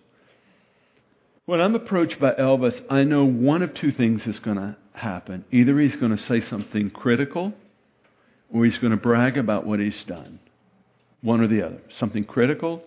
When 1.46 1.60
I'm 1.60 1.76
approached 1.76 2.20
by 2.20 2.34
Elvis, 2.34 2.82
I 2.90 3.04
know 3.04 3.26
one 3.26 3.64
of 3.64 3.74
two 3.74 3.92
things 3.92 4.26
is 4.28 4.40
going 4.40 4.58
to 4.58 4.78
happen. 4.94 5.44
Either 5.52 5.78
he's 5.80 5.96
going 5.96 6.12
to 6.12 6.18
say 6.18 6.40
something 6.40 6.90
critical, 6.90 7.54
or 8.54 8.64
he's 8.66 8.78
going 8.78 8.92
to 8.92 8.98
brag 8.98 9.38
about 9.38 9.66
what 9.66 9.80
he's 9.80 10.04
done. 10.04 10.40
One 11.22 11.42
or 11.42 11.48
the 11.48 11.64
other. 11.66 11.82
Something 11.98 12.24
critical, 12.24 12.84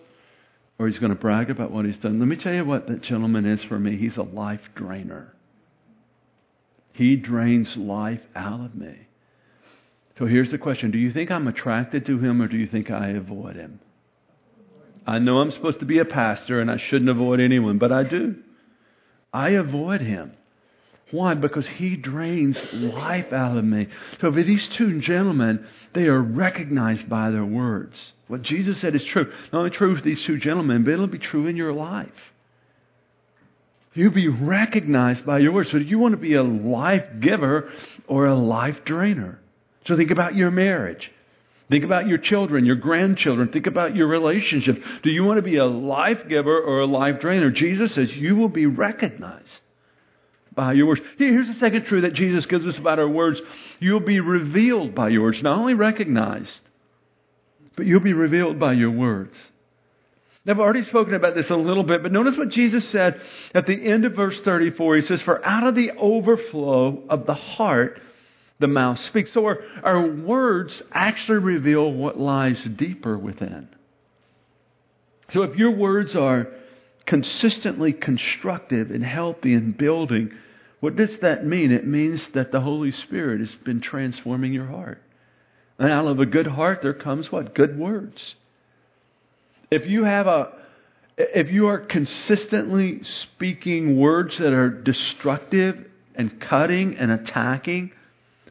or 0.79 0.87
he's 0.87 0.99
going 0.99 1.11
to 1.11 1.19
brag 1.19 1.49
about 1.49 1.71
what 1.71 1.85
he's 1.85 1.97
done. 1.97 2.19
Let 2.19 2.27
me 2.27 2.35
tell 2.35 2.53
you 2.53 2.65
what 2.65 2.87
that 2.87 3.01
gentleman 3.01 3.45
is 3.45 3.63
for 3.63 3.77
me. 3.77 3.97
He's 3.97 4.17
a 4.17 4.23
life 4.23 4.61
drainer. 4.75 5.33
He 6.93 7.15
drains 7.15 7.77
life 7.77 8.21
out 8.35 8.61
of 8.61 8.75
me. 8.75 9.06
So 10.17 10.25
here's 10.25 10.51
the 10.51 10.57
question 10.57 10.91
Do 10.91 10.97
you 10.97 11.11
think 11.11 11.31
I'm 11.31 11.47
attracted 11.47 12.05
to 12.07 12.17
him 12.17 12.41
or 12.41 12.47
do 12.47 12.57
you 12.57 12.67
think 12.67 12.89
I 12.91 13.09
avoid 13.09 13.55
him? 13.55 13.79
I 15.05 15.19
know 15.19 15.37
I'm 15.37 15.51
supposed 15.51 15.79
to 15.79 15.85
be 15.85 15.99
a 15.99 16.05
pastor 16.05 16.59
and 16.59 16.69
I 16.69 16.77
shouldn't 16.77 17.09
avoid 17.09 17.39
anyone, 17.39 17.77
but 17.77 17.91
I 17.91 18.03
do. 18.03 18.35
I 19.31 19.51
avoid 19.51 20.01
him. 20.01 20.33
Why? 21.11 21.35
Because 21.35 21.65
he 21.65 21.95
drains 21.95 22.61
life 22.73 23.31
out 23.31 23.55
of 23.55 23.63
me. 23.63 23.87
So 24.19 24.31
for 24.33 24.43
these 24.43 24.67
two 24.67 24.99
gentlemen, 24.99 25.65
they 25.93 26.07
are 26.07 26.21
recognized 26.21 27.07
by 27.07 27.29
their 27.31 27.45
words. 27.45 28.11
What 28.27 28.41
Jesus 28.41 28.81
said 28.81 28.93
is 28.95 29.03
true. 29.05 29.31
Not 29.53 29.59
only 29.59 29.69
true 29.69 30.01
these 30.01 30.21
two 30.23 30.37
gentlemen, 30.37 30.83
but 30.83 30.91
it'll 30.91 31.07
be 31.07 31.19
true 31.19 31.47
in 31.47 31.55
your 31.55 31.71
life. 31.71 32.09
You'll 33.93 34.11
be 34.11 34.27
recognized 34.27 35.25
by 35.25 35.39
your 35.39 35.53
words. 35.53 35.71
So 35.71 35.79
do 35.79 35.85
you 35.85 35.97
want 35.97 36.11
to 36.11 36.17
be 36.17 36.33
a 36.33 36.43
life 36.43 37.05
giver 37.21 37.71
or 38.07 38.25
a 38.25 38.35
life 38.35 38.83
drainer? 38.83 39.39
So 39.87 39.95
think 39.95 40.11
about 40.11 40.35
your 40.35 40.51
marriage. 40.51 41.11
Think 41.69 41.83
about 41.85 42.07
your 42.07 42.17
children, 42.17 42.65
your 42.65 42.75
grandchildren. 42.75 43.49
Think 43.49 43.67
about 43.67 43.95
your 43.95 44.07
relationship. 44.07 44.81
Do 45.01 45.09
you 45.09 45.23
want 45.23 45.37
to 45.37 45.41
be 45.41 45.57
a 45.57 45.65
life 45.65 46.27
giver 46.27 46.59
or 46.59 46.81
a 46.81 46.85
life 46.85 47.19
drainer? 47.19 47.51
Jesus 47.51 47.93
says 47.93 48.15
you 48.15 48.35
will 48.35 48.49
be 48.49 48.65
recognized 48.65 49.61
by 50.53 50.73
your 50.73 50.87
words. 50.87 51.01
Here's 51.17 51.47
the 51.47 51.53
second 51.53 51.85
truth 51.85 52.03
that 52.03 52.13
Jesus 52.13 52.45
gives 52.45 52.65
us 52.65 52.77
about 52.77 52.99
our 52.99 53.07
words. 53.07 53.41
You'll 53.79 53.99
be 54.01 54.19
revealed 54.19 54.93
by 54.93 55.09
your 55.09 55.23
words, 55.23 55.41
not 55.41 55.57
only 55.57 55.73
recognized, 55.73 56.59
but 57.75 57.85
you'll 57.85 57.99
be 58.01 58.13
revealed 58.13 58.59
by 58.59 58.73
your 58.73 58.91
words. 58.91 59.37
Now, 60.45 60.53
I've 60.53 60.59
already 60.59 60.83
spoken 60.83 61.13
about 61.13 61.35
this 61.35 61.49
a 61.49 61.55
little 61.55 61.83
bit, 61.83 62.01
but 62.03 62.13
notice 62.13 62.37
what 62.37 62.49
Jesus 62.49 62.87
said 62.89 63.21
at 63.53 63.67
the 63.67 63.75
end 63.75 64.05
of 64.05 64.13
verse 64.13 64.39
34. 64.41 64.95
He 64.97 65.01
says, 65.03 65.21
For 65.21 65.45
out 65.45 65.67
of 65.67 65.75
the 65.75 65.91
overflow 65.97 67.03
of 67.09 67.25
the 67.25 67.33
heart, 67.33 68.01
the 68.59 68.67
mouth 68.67 68.99
speaks. 68.99 69.33
So 69.33 69.45
our, 69.45 69.59
our 69.83 70.07
words 70.07 70.81
actually 70.91 71.39
reveal 71.39 71.91
what 71.91 72.19
lies 72.19 72.63
deeper 72.63 73.17
within. 73.17 73.69
So 75.29 75.43
if 75.43 75.55
your 75.55 75.71
words 75.71 76.15
are 76.15 76.47
consistently 77.05 77.93
constructive 77.93 78.91
and 78.91 79.03
healthy 79.03 79.53
and 79.53 79.77
building, 79.77 80.31
what 80.79 80.95
does 80.95 81.17
that 81.19 81.45
mean? 81.45 81.71
It 81.71 81.85
means 81.85 82.27
that 82.29 82.51
the 82.51 82.61
Holy 82.61 82.91
Spirit 82.91 83.39
has 83.39 83.53
been 83.55 83.81
transforming 83.81 84.53
your 84.53 84.67
heart. 84.67 85.01
And 85.79 85.91
out 85.91 86.07
of 86.07 86.19
a 86.19 86.25
good 86.25 86.47
heart, 86.47 86.81
there 86.81 86.93
comes 86.93 87.31
what? 87.31 87.53
Good 87.53 87.77
words. 87.77 88.35
If 89.69 89.85
you 89.85 90.05
have 90.05 90.27
a, 90.27 90.53
if 91.17 91.51
you 91.51 91.67
are 91.67 91.79
consistently 91.79 93.03
speaking 93.03 93.99
words 93.99 94.37
that 94.37 94.53
are 94.53 94.69
destructive 94.69 95.85
and 96.15 96.39
cutting 96.39 96.97
and 96.97 97.11
attacking, 97.11 97.91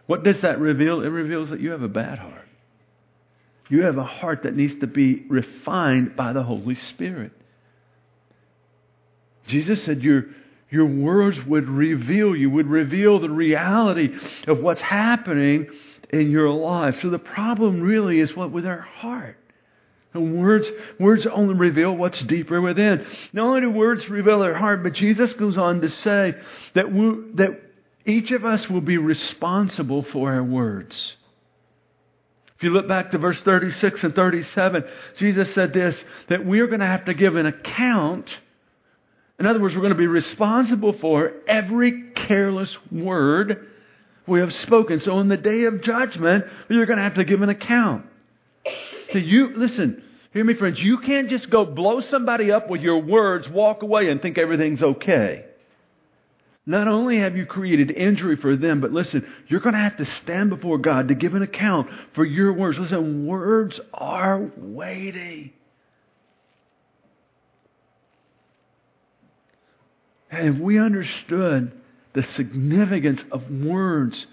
what 0.06 0.22
does 0.22 0.40
that 0.42 0.60
reveal? 0.60 1.02
It 1.02 1.08
reveals 1.08 1.50
that 1.50 1.60
you 1.60 1.72
have 1.72 1.82
a 1.82 1.88
bad 1.88 2.18
heart. 2.18 2.46
You 3.68 3.82
have 3.82 3.98
a 3.98 4.04
heart 4.04 4.44
that 4.44 4.54
needs 4.54 4.78
to 4.80 4.86
be 4.86 5.24
refined 5.28 6.14
by 6.14 6.32
the 6.32 6.42
Holy 6.42 6.76
Spirit. 6.76 7.32
Jesus 9.48 9.82
said, 9.82 10.02
Your, 10.02 10.26
Your 10.70 10.86
words 10.86 11.44
would 11.44 11.68
reveal 11.68 12.36
you, 12.36 12.50
would 12.50 12.68
reveal 12.68 13.18
the 13.18 13.30
reality 13.30 14.16
of 14.46 14.60
what's 14.60 14.80
happening 14.80 15.68
in 16.10 16.30
your 16.30 16.50
life. 16.50 17.00
So 17.00 17.10
the 17.10 17.18
problem 17.18 17.82
really 17.82 18.20
is 18.20 18.34
what 18.36 18.52
with 18.52 18.66
our 18.66 18.80
heart. 18.80 19.38
And 20.14 20.40
words, 20.40 20.70
words 20.98 21.26
only 21.26 21.54
reveal 21.54 21.94
what's 21.94 22.22
deeper 22.22 22.60
within. 22.60 23.04
Not 23.32 23.48
only 23.48 23.60
do 23.62 23.70
words 23.70 24.08
reveal 24.08 24.42
our 24.42 24.54
heart, 24.54 24.82
but 24.82 24.94
Jesus 24.94 25.32
goes 25.34 25.58
on 25.58 25.80
to 25.82 25.90
say 25.90 26.34
that, 26.74 26.90
we, 26.90 27.32
that 27.34 27.60
each 28.06 28.30
of 28.30 28.44
us 28.44 28.70
will 28.70 28.80
be 28.80 28.98
responsible 28.98 30.02
for 30.02 30.32
our 30.32 30.42
words. 30.42 31.16
If 32.56 32.62
you 32.62 32.70
look 32.70 32.88
back 32.88 33.10
to 33.10 33.18
verse 33.18 33.40
36 33.42 34.02
and 34.02 34.14
37, 34.14 34.84
Jesus 35.18 35.52
said 35.54 35.74
this 35.74 36.02
that 36.28 36.46
we 36.46 36.60
are 36.60 36.66
going 36.66 36.80
to 36.80 36.86
have 36.86 37.04
to 37.04 37.14
give 37.14 37.36
an 37.36 37.44
account. 37.44 38.34
In 39.38 39.44
other 39.44 39.60
words, 39.60 39.74
we're 39.74 39.82
going 39.82 39.92
to 39.92 39.98
be 39.98 40.06
responsible 40.06 40.94
for 40.94 41.32
every 41.46 42.12
careless 42.12 42.74
word 42.90 43.68
we 44.26 44.40
have 44.40 44.54
spoken. 44.54 45.00
So 45.00 45.18
on 45.18 45.28
the 45.28 45.36
day 45.36 45.64
of 45.64 45.82
judgment, 45.82 46.46
you're 46.70 46.86
going 46.86 46.96
to 46.96 47.02
have 47.02 47.14
to 47.14 47.24
give 47.24 47.42
an 47.42 47.50
account. 47.50 48.06
So 49.12 49.18
you, 49.18 49.54
listen, 49.54 50.02
hear 50.32 50.42
me, 50.42 50.54
friends, 50.54 50.82
you 50.82 50.98
can't 50.98 51.28
just 51.28 51.50
go 51.50 51.66
blow 51.66 52.00
somebody 52.00 52.50
up 52.50 52.70
with 52.70 52.80
your 52.80 53.02
words, 53.02 53.48
walk 53.48 53.82
away, 53.82 54.08
and 54.08 54.22
think 54.22 54.38
everything's 54.38 54.82
okay. 54.82 55.44
Not 56.68 56.88
only 56.88 57.18
have 57.20 57.36
you 57.36 57.46
created 57.46 57.92
injury 57.92 58.34
for 58.34 58.56
them, 58.56 58.80
but 58.80 58.92
listen, 58.92 59.24
you're 59.46 59.60
going 59.60 59.74
to 59.74 59.80
have 59.80 59.96
to 59.98 60.04
stand 60.04 60.50
before 60.50 60.78
God 60.78 61.08
to 61.08 61.14
give 61.14 61.34
an 61.34 61.42
account 61.42 61.88
for 62.14 62.24
your 62.24 62.52
words. 62.52 62.76
Listen, 62.76 63.24
words 63.24 63.78
are 63.94 64.50
weighty. 64.56 65.54
And 70.28 70.56
if 70.56 70.60
we 70.60 70.80
understood 70.80 71.70
the 72.14 72.24
significance 72.24 73.22
of 73.30 73.48
words, 73.48 74.26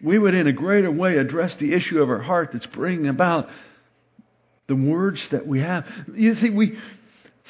we 0.00 0.18
would 0.18 0.32
in 0.32 0.46
a 0.46 0.52
greater 0.52 0.90
way 0.90 1.18
address 1.18 1.54
the 1.56 1.74
issue 1.74 2.00
of 2.00 2.08
our 2.08 2.20
heart 2.20 2.50
that's 2.52 2.66
bringing 2.66 3.08
about 3.08 3.50
the 4.68 4.74
words 4.74 5.28
that 5.28 5.46
we 5.46 5.60
have. 5.60 5.86
You 6.14 6.34
see, 6.34 6.48
we, 6.48 6.78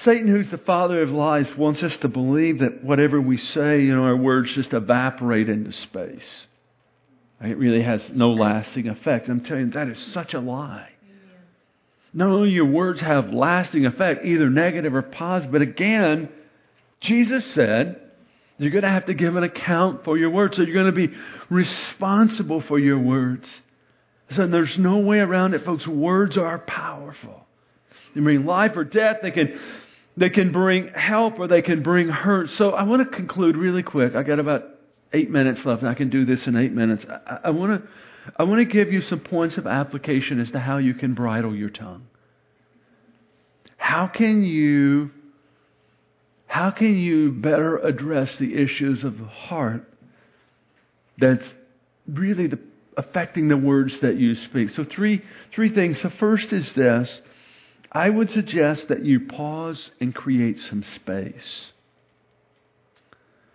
Satan, 0.05 0.29
who's 0.29 0.49
the 0.51 0.59
father 0.59 1.03
of 1.03 1.11
lies, 1.11 1.57
wants 1.57 1.83
us 1.83 1.97
to 1.99 2.09
believe 2.09 2.61
that 2.61 2.85
whatever 2.85 3.21
we 3.21 3.37
say, 3.37 3.83
you 3.83 3.97
know, 3.97 4.05
our 4.05 4.17
words 4.17 4.53
just 4.53 4.73
evaporate 4.73 5.49
into 5.49 5.73
space. 5.73 6.47
It 7.41 7.59
really 7.59 7.83
has 7.83 8.09
no 8.11 8.31
lasting 8.33 8.89
effect. 8.89 9.29
I'm 9.29 9.41
telling 9.41 9.67
you, 9.67 9.73
that 9.73 9.89
is 9.89 9.99
such 9.99 10.35
a 10.35 10.41
lie. 10.41 10.91
Not 12.13 12.29
only 12.29 12.51
your 12.51 12.65
words 12.65 13.01
have 13.01 13.33
lasting 13.33 13.87
effect, 13.87 14.25
either 14.25 14.49
negative 14.49 14.95
or 14.95 15.03
positive, 15.03 15.53
but 15.53 15.63
again, 15.63 16.29
Jesus 17.01 17.45
said, 17.53 18.01
you're 18.59 18.71
going 18.71 18.83
to 18.83 18.91
have 18.91 19.07
to 19.07 19.15
give 19.15 19.37
an 19.37 19.45
account 19.45 20.05
for 20.05 20.19
your 20.19 20.31
words. 20.31 20.57
So 20.57 20.63
you're 20.63 20.75
going 20.75 20.93
to 20.93 21.09
be 21.09 21.15
responsible 21.49 22.61
for 22.63 22.79
your 22.79 22.99
words. 22.99 23.63
So 24.31 24.47
there's 24.47 24.77
no 24.79 24.99
way 24.99 25.21
around 25.21 25.55
it, 25.55 25.65
folks. 25.65 25.87
Words 25.87 26.37
are 26.37 26.59
powerful. 26.59 27.47
They 28.15 28.21
bring 28.21 28.45
life 28.45 28.77
or 28.77 28.85
death. 28.85 29.19
They 29.23 29.31
can, 29.31 29.61
they 30.19 30.31
can 30.31 30.51
bring 30.51 30.89
help 30.89 31.39
or 31.39 31.47
they 31.47 31.63
can 31.63 31.83
bring 31.83 32.09
hurt. 32.09 32.51
So 32.51 32.71
I 32.71 32.83
want 32.83 33.09
to 33.09 33.17
conclude 33.17 33.57
really 33.57 33.85
quick. 33.85 34.17
I 34.17 34.25
got 34.25 34.41
about 34.41 34.65
eight 35.13 35.31
minutes 35.31 35.65
left, 35.65 35.83
and 35.83 35.89
I 35.89 35.95
can 35.95 36.11
do 36.11 36.25
this 36.25 36.47
in 36.47 36.57
eight 36.57 36.73
minutes. 36.73 37.07
I, 37.09 37.39
I 37.45 37.51
want 37.51 37.81
to, 37.81 37.89
I 38.37 38.43
want 38.43 38.59
to 38.59 38.65
give 38.65 38.93
you 38.93 39.01
some 39.01 39.21
points 39.21 39.57
of 39.57 39.67
application 39.67 40.41
as 40.41 40.51
to 40.51 40.59
how 40.59 40.79
you 40.79 40.95
can 40.95 41.15
bridle 41.15 41.55
your 41.55 41.71
tongue. 41.71 42.09
How 43.77 44.09
can 44.09 44.43
you 44.43 45.13
how 46.49 46.71
can 46.71 46.97
you 46.97 47.31
better 47.31 47.77
address 47.79 48.37
the 48.39 48.57
issues 48.57 49.05
of 49.05 49.19
the 49.19 49.27
heart 49.27 49.85
that's 51.19 51.55
really 52.07 52.47
the, 52.47 52.59
affecting 52.97 53.49
the 53.49 53.57
words 53.57 54.01
that 54.01 54.17
you 54.17 54.35
speak? 54.35 54.71
So, 54.71 54.83
three, 54.83 55.23
three 55.53 55.69
things. 55.69 56.01
The 56.01 56.11
first 56.11 56.53
is 56.55 56.73
this 56.73 57.21
I 57.91 58.11
would 58.11 58.31
suggest 58.31 58.89
that 58.89 59.05
you 59.05 59.21
pause 59.21 59.91
and 60.01 60.15
create 60.15 60.61
some 60.61 60.83
space. 60.83 61.73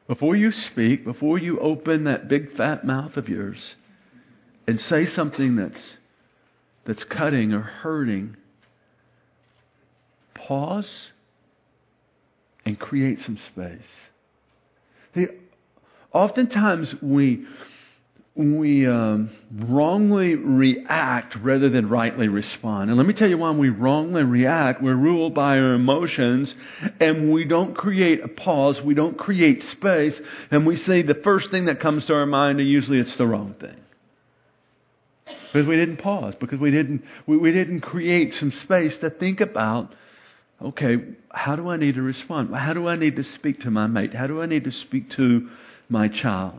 Before 0.07 0.35
you 0.35 0.51
speak, 0.51 1.05
before 1.05 1.37
you 1.37 1.59
open 1.59 2.05
that 2.05 2.27
big 2.27 2.55
fat 2.55 2.83
mouth 2.83 3.15
of 3.15 3.29
yours 3.29 3.75
and 4.67 4.79
say 4.79 5.05
something 5.05 5.55
that's, 5.55 5.97
that's 6.85 7.03
cutting 7.03 7.53
or 7.53 7.61
hurting, 7.61 8.35
pause 10.33 11.11
and 12.65 12.79
create 12.79 13.21
some 13.21 13.37
space. 13.37 14.09
See, 15.15 15.27
oftentimes 16.11 17.01
we 17.01 17.45
we 18.35 18.87
um, 18.87 19.29
wrongly 19.51 20.33
react 20.35 21.35
rather 21.35 21.69
than 21.69 21.87
rightly 21.87 22.27
respond. 22.27 22.89
And 22.89 22.97
let 22.97 23.05
me 23.05 23.13
tell 23.13 23.29
you 23.29 23.37
why 23.37 23.51
we 23.51 23.69
wrongly 23.69 24.23
react. 24.23 24.81
We're 24.81 24.95
ruled 24.95 25.35
by 25.35 25.59
our 25.59 25.73
emotions 25.73 26.53
and 26.99 27.31
we 27.31 27.45
don't 27.45 27.75
create 27.75 28.23
a 28.23 28.27
pause. 28.27 28.81
We 28.81 28.95
don't 28.95 29.17
create 29.17 29.63
space. 29.65 30.19
And 30.49 30.65
we 30.65 30.77
say 30.77 31.03
the 31.03 31.13
first 31.13 31.51
thing 31.51 31.65
that 31.65 31.79
comes 31.79 32.07
to 32.07 32.15
our 32.15 32.25
mind 32.25 32.59
and 32.59 32.67
usually 32.67 32.99
it's 32.99 33.15
the 33.17 33.27
wrong 33.27 33.53
thing. 33.59 33.77
Because 35.25 35.67
we 35.67 35.75
didn't 35.75 35.97
pause, 35.97 36.33
because 36.39 36.59
we 36.59 36.71
didn't, 36.71 37.03
we, 37.27 37.37
we 37.37 37.51
didn't 37.51 37.81
create 37.81 38.33
some 38.33 38.51
space 38.51 38.97
to 38.97 39.11
think 39.11 39.41
about 39.41 39.93
okay, 40.61 40.97
how 41.29 41.57
do 41.57 41.67
I 41.67 41.75
need 41.75 41.95
to 41.95 42.01
respond? 42.01 42.55
How 42.55 42.73
do 42.73 42.87
I 42.87 42.95
need 42.95 43.17
to 43.17 43.23
speak 43.23 43.61
to 43.61 43.71
my 43.71 43.85
mate? 43.85 44.13
How 44.13 44.27
do 44.27 44.41
I 44.41 44.45
need 44.45 44.63
to 44.63 44.71
speak 44.71 45.09
to 45.11 45.49
my 45.89 46.07
child? 46.07 46.53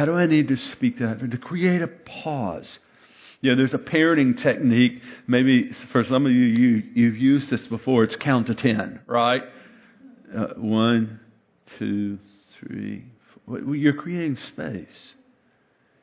How 0.00 0.06
do 0.06 0.14
I 0.14 0.24
need 0.24 0.48
to 0.48 0.56
speak 0.56 0.96
to 0.96 1.14
to 1.14 1.36
create 1.36 1.82
a 1.82 1.86
pause? 1.86 2.78
You 3.42 3.50
know, 3.50 3.56
there's 3.58 3.74
a 3.74 3.78
parenting 3.78 4.40
technique. 4.40 5.02
Maybe 5.26 5.74
for 5.92 6.02
some 6.04 6.24
of 6.24 6.32
you, 6.32 6.40
you 6.40 6.82
you've 6.94 7.18
used 7.18 7.50
this 7.50 7.66
before. 7.66 8.04
It's 8.04 8.16
count 8.16 8.46
to 8.46 8.54
ten, 8.54 9.00
right? 9.06 9.42
Uh, 10.34 10.54
one, 10.56 11.20
two, 11.78 12.18
three. 12.54 13.04
Four. 13.44 13.74
You're 13.76 13.92
creating 13.92 14.36
space. 14.36 15.16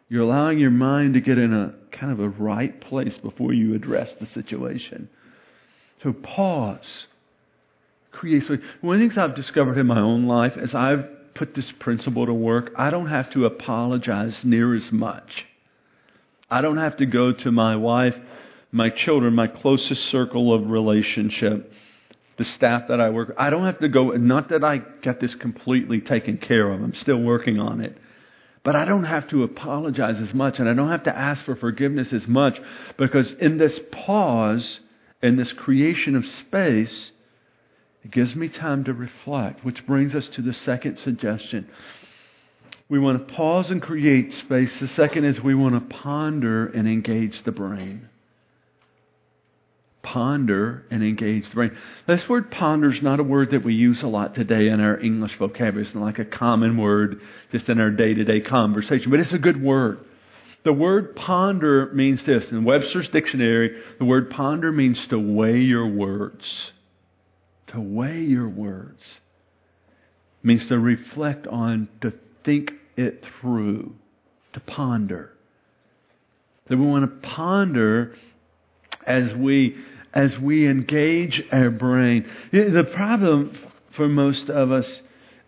You're 0.10 0.22
allowing 0.22 0.60
your 0.60 0.70
mind 0.70 1.16
to 1.16 1.20
get 1.20 1.40
in 1.40 1.52
a 1.52 1.74
kind 1.90 2.12
of 2.12 2.20
a 2.20 2.30
right 2.30 2.80
place 2.80 3.18
before 3.18 3.52
you 3.52 3.74
address 3.74 4.14
the 4.14 4.28
situation. 4.28 5.10
So 6.04 6.14
pause 6.14 7.08
creates. 8.12 8.48
One 8.48 8.60
of 8.60 9.00
the 9.00 9.08
things 9.08 9.18
I've 9.18 9.34
discovered 9.34 9.80
in 9.80 9.88
my 9.88 10.02
own 10.02 10.28
life 10.28 10.56
as 10.56 10.76
I've 10.76 11.17
put 11.38 11.54
this 11.54 11.71
principle 11.73 12.26
to 12.26 12.34
work, 12.34 12.71
I 12.76 12.89
don't 12.89 13.08
have 13.08 13.30
to 13.32 13.45
apologize 13.45 14.43
near 14.43 14.76
as 14.76 14.91
much. 14.91 15.45
I 16.50 16.62
don't 16.62 16.78
have 16.78 16.97
to 16.97 17.06
go 17.06 17.32
to 17.32 17.52
my 17.52 17.76
wife, 17.76 18.15
my 18.71 18.89
children, 18.89 19.34
my 19.34 19.47
closest 19.47 20.06
circle 20.06 20.54
of 20.54 20.69
relationship, 20.69 21.71
the 22.38 22.45
staff 22.45 22.88
that 22.88 23.00
I 23.00 23.10
work. 23.10 23.34
I 23.38 23.50
don't 23.50 23.65
have 23.65 23.80
to 23.80 23.89
go. 23.89 24.12
Not 24.12 24.50
that 24.50 24.63
I 24.63 24.78
got 24.78 25.19
this 25.19 25.36
completely 25.36 26.02
taken 26.02 26.38
care 26.38 26.71
of. 26.71 26.82
I'm 26.82 26.93
still 26.93 27.21
working 27.21 27.60
on 27.60 27.82
it. 27.82 27.97
But 28.63 28.76
I 28.76 28.86
don't 28.86 29.06
have 29.06 29.28
to 29.30 29.43
apologize 29.43 30.19
as 30.19 30.34
much 30.34 30.60
and 30.60 30.67
I 30.67 30.73
don't 30.73 30.89
have 30.89 31.04
to 31.04 31.17
ask 31.17 31.45
for 31.45 31.56
forgiveness 31.56 32.12
as 32.12 32.28
much 32.28 32.60
because 32.97 33.32
in 33.32 33.58
this 33.58 33.80
pause, 33.91 34.82
in 35.21 35.38
this 35.38 35.54
creation 35.54 36.15
of 36.15 36.26
space, 36.26 37.12
it 38.08 38.12
gives 38.12 38.38
me 38.38 38.48
time 38.48 38.86
to 38.86 38.93
reflect, 38.93 39.65
which 39.65 39.86
brings 39.86 40.15
us 40.15 40.30
to 40.30 40.41
the 40.41 40.54
second 40.54 40.98
suggestion. 40.98 41.67
We 42.88 43.00
want 43.00 43.28
to 43.28 43.34
pause 43.34 43.70
and 43.70 43.82
create 43.82 44.32
space. 44.32 44.80
The 44.80 44.88
second 44.88 45.26
is 45.26 45.41
we 45.41 45.54
want 45.54 45.76
to 45.76 45.93
ponder 45.93 46.67
and 46.67 46.88
engage 46.88 47.43
the 47.43 47.52
brain. 47.52 48.08
Ponder 50.04 50.86
and 50.89 51.04
engage 51.04 51.50
the 51.50 51.56
brain. 51.56 51.78
This 52.08 52.30
word 52.30 52.50
ponder 52.50 52.88
is 52.88 53.02
not 53.02 53.20
a 53.20 53.24
word 53.24 53.52
that 53.52 53.65
we 53.65 53.74
use 53.74 54.02
a 54.04 54.08
lot 54.08 54.36
today 54.36 54.70
in 54.70 54.80
our 54.80 54.98
English 54.98 55.38
vocabulary. 55.38 55.84
It's 55.84 55.93
not 55.93 56.06
like 56.06 56.20
a 56.20 56.24
common 56.24 56.78
word 56.78 57.20
just 57.52 57.67
in 57.67 57.78
our 57.78 57.91
day 57.91 58.13
to 58.13 58.24
day 58.24 58.39
conversation, 58.39 59.12
but 59.12 59.20
it's 59.20 59.34
a 59.34 59.38
good 59.38 59.62
word. 59.62 60.00
The 60.63 60.72
word 60.72 61.17
ponder 61.17 61.91
means 61.93 62.24
this. 62.24 62.50
In 62.54 62.63
Webster's 62.63 63.10
dictionary, 63.10 63.82
the 64.00 64.06
word 64.06 64.30
ponder 64.30 64.72
means 64.72 65.06
to 65.08 65.20
weigh 65.20 65.60
your 65.60 65.88
words 65.88 66.72
to 67.68 67.80
weigh 67.80 68.22
your 68.22 68.48
words 68.48 69.20
means 70.44 70.68
to 70.68 70.80
reflect 70.80 71.48
on, 71.48 71.90
to 72.02 72.14
think 72.44 72.74
it 72.96 73.24
through, 73.40 73.94
to 74.54 74.60
ponder. 74.62 75.32
That 76.68 76.78
we 76.78 76.86
want 76.86 77.22
to 77.22 77.28
ponder 77.28 78.16
as 79.06 79.34
we 79.34 79.78
as 80.14 80.38
we 80.40 80.68
engage 80.68 81.44
our 81.52 81.70
brain. 81.70 82.30
The 82.52 82.90
problem 82.94 83.58
for 83.92 84.08
most 84.08 84.50
of 84.50 84.72
us 84.72 85.02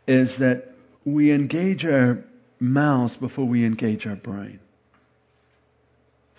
is 0.08 0.36
that 0.38 0.76
we 1.06 1.32
engage 1.32 1.86
our 1.86 2.24
mouths 2.60 3.16
before 3.16 3.46
we 3.46 3.66
engage 3.66 4.06
our 4.06 4.16
brain. 4.16 4.60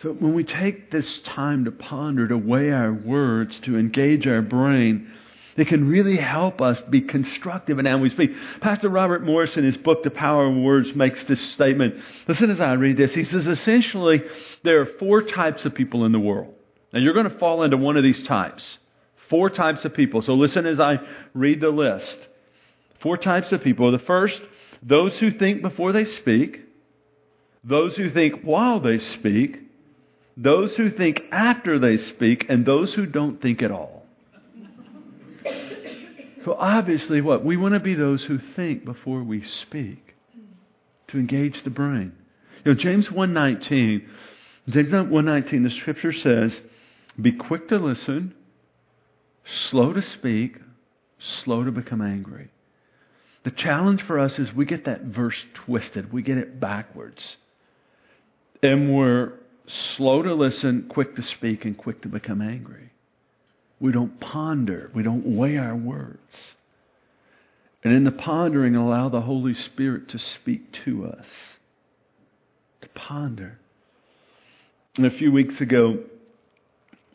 So 0.02 0.12
when 0.12 0.32
we 0.32 0.44
take 0.44 0.90
this 0.90 1.20
time 1.22 1.64
to 1.64 1.70
ponder, 1.70 2.28
to 2.28 2.36
weigh 2.36 2.72
our 2.72 2.92
words, 2.92 3.58
to 3.60 3.78
engage 3.78 4.26
our 4.26 4.42
brain, 4.42 5.10
that 5.60 5.68
can 5.68 5.86
really 5.86 6.16
help 6.16 6.62
us 6.62 6.80
be 6.88 7.02
constructive 7.02 7.78
in 7.78 7.84
how 7.84 7.98
we 7.98 8.08
speak. 8.08 8.32
Pastor 8.62 8.88
Robert 8.88 9.22
Morris, 9.22 9.58
in 9.58 9.64
his 9.64 9.76
book, 9.76 10.02
The 10.02 10.10
Power 10.10 10.46
of 10.46 10.56
Words, 10.56 10.94
makes 10.94 11.22
this 11.24 11.52
statement. 11.52 11.96
Listen 12.26 12.50
as 12.50 12.62
I 12.62 12.72
read 12.72 12.96
this. 12.96 13.14
He 13.14 13.24
says, 13.24 13.46
essentially, 13.46 14.22
there 14.64 14.80
are 14.80 14.86
four 14.86 15.20
types 15.20 15.66
of 15.66 15.74
people 15.74 16.06
in 16.06 16.12
the 16.12 16.18
world. 16.18 16.54
Now, 16.94 17.00
you're 17.00 17.12
going 17.12 17.28
to 17.28 17.38
fall 17.38 17.62
into 17.62 17.76
one 17.76 17.98
of 17.98 18.02
these 18.02 18.22
types. 18.22 18.78
Four 19.28 19.50
types 19.50 19.84
of 19.84 19.92
people. 19.92 20.22
So 20.22 20.32
listen 20.32 20.64
as 20.64 20.80
I 20.80 21.00
read 21.34 21.60
the 21.60 21.68
list. 21.68 22.26
Four 23.00 23.18
types 23.18 23.52
of 23.52 23.62
people. 23.62 23.92
The 23.92 23.98
first, 23.98 24.40
those 24.82 25.18
who 25.18 25.30
think 25.30 25.60
before 25.60 25.92
they 25.92 26.06
speak, 26.06 26.62
those 27.62 27.96
who 27.96 28.08
think 28.08 28.40
while 28.44 28.80
they 28.80 28.96
speak, 28.96 29.60
those 30.38 30.74
who 30.76 30.88
think 30.88 31.20
after 31.30 31.78
they 31.78 31.98
speak, 31.98 32.46
and 32.48 32.64
those 32.64 32.94
who 32.94 33.04
don't 33.04 33.42
think 33.42 33.60
at 33.60 33.70
all. 33.70 33.99
So 36.44 36.54
obviously, 36.54 37.20
what? 37.20 37.44
We 37.44 37.56
want 37.56 37.74
to 37.74 37.80
be 37.80 37.94
those 37.94 38.24
who 38.24 38.38
think 38.38 38.84
before 38.84 39.22
we 39.22 39.42
speak, 39.42 40.14
to 41.08 41.18
engage 41.18 41.62
the 41.64 41.70
brain. 41.70 42.12
You 42.64 42.72
know, 42.72 42.78
James 42.78 43.08
1.19, 43.08 44.06
James 44.68 44.88
1.19, 44.88 45.62
the 45.62 45.70
scripture 45.70 46.12
says, 46.12 46.60
be 47.20 47.32
quick 47.32 47.68
to 47.68 47.78
listen, 47.78 48.34
slow 49.44 49.92
to 49.92 50.02
speak, 50.02 50.58
slow 51.18 51.64
to 51.64 51.72
become 51.72 52.00
angry. 52.00 52.50
The 53.42 53.50
challenge 53.50 54.02
for 54.02 54.18
us 54.18 54.38
is 54.38 54.52
we 54.54 54.64
get 54.66 54.84
that 54.84 55.02
verse 55.02 55.46
twisted. 55.54 56.12
We 56.12 56.22
get 56.22 56.38
it 56.38 56.60
backwards. 56.60 57.38
And 58.62 58.94
we're 58.94 59.32
slow 59.66 60.22
to 60.22 60.34
listen, 60.34 60.86
quick 60.88 61.16
to 61.16 61.22
speak, 61.22 61.64
and 61.64 61.76
quick 61.76 62.02
to 62.02 62.08
become 62.08 62.42
angry. 62.42 62.92
We 63.80 63.92
don't 63.92 64.20
ponder. 64.20 64.90
We 64.94 65.02
don't 65.02 65.36
weigh 65.36 65.56
our 65.56 65.74
words. 65.74 66.54
And 67.82 67.94
in 67.94 68.04
the 68.04 68.12
pondering, 68.12 68.76
allow 68.76 69.08
the 69.08 69.22
Holy 69.22 69.54
Spirit 69.54 70.10
to 70.10 70.18
speak 70.18 70.72
to 70.84 71.06
us. 71.06 71.26
To 72.82 72.88
ponder. 72.88 73.58
And 74.96 75.06
a 75.06 75.10
few 75.10 75.32
weeks 75.32 75.60
ago, 75.62 76.00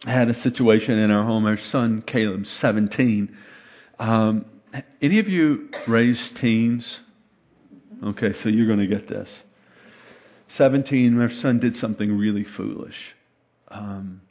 I 0.06 0.12
had 0.12 0.30
a 0.30 0.41
situation 0.41 0.97
in 0.97 1.12
our 1.12 1.23
home. 1.23 1.45
Our 1.45 1.58
son, 1.58 2.01
Caleb, 2.01 2.47
17. 2.47 3.38
Um, 3.99 4.45
any 5.01 5.19
of 5.19 5.30
you 5.30 5.69
raise 5.88 6.32
teens? 6.32 6.99
Okay, 8.04 8.34
so 8.34 8.49
you're 8.49 8.67
going 8.67 8.80
to 8.80 8.88
get 8.88 9.08
this. 9.08 9.43
17, 10.49 11.19
our 11.19 11.30
son 11.30 11.60
did 11.60 11.75
something 11.78 12.17
really 12.17 12.43
foolish. 12.43 13.15
Um, 13.67 14.21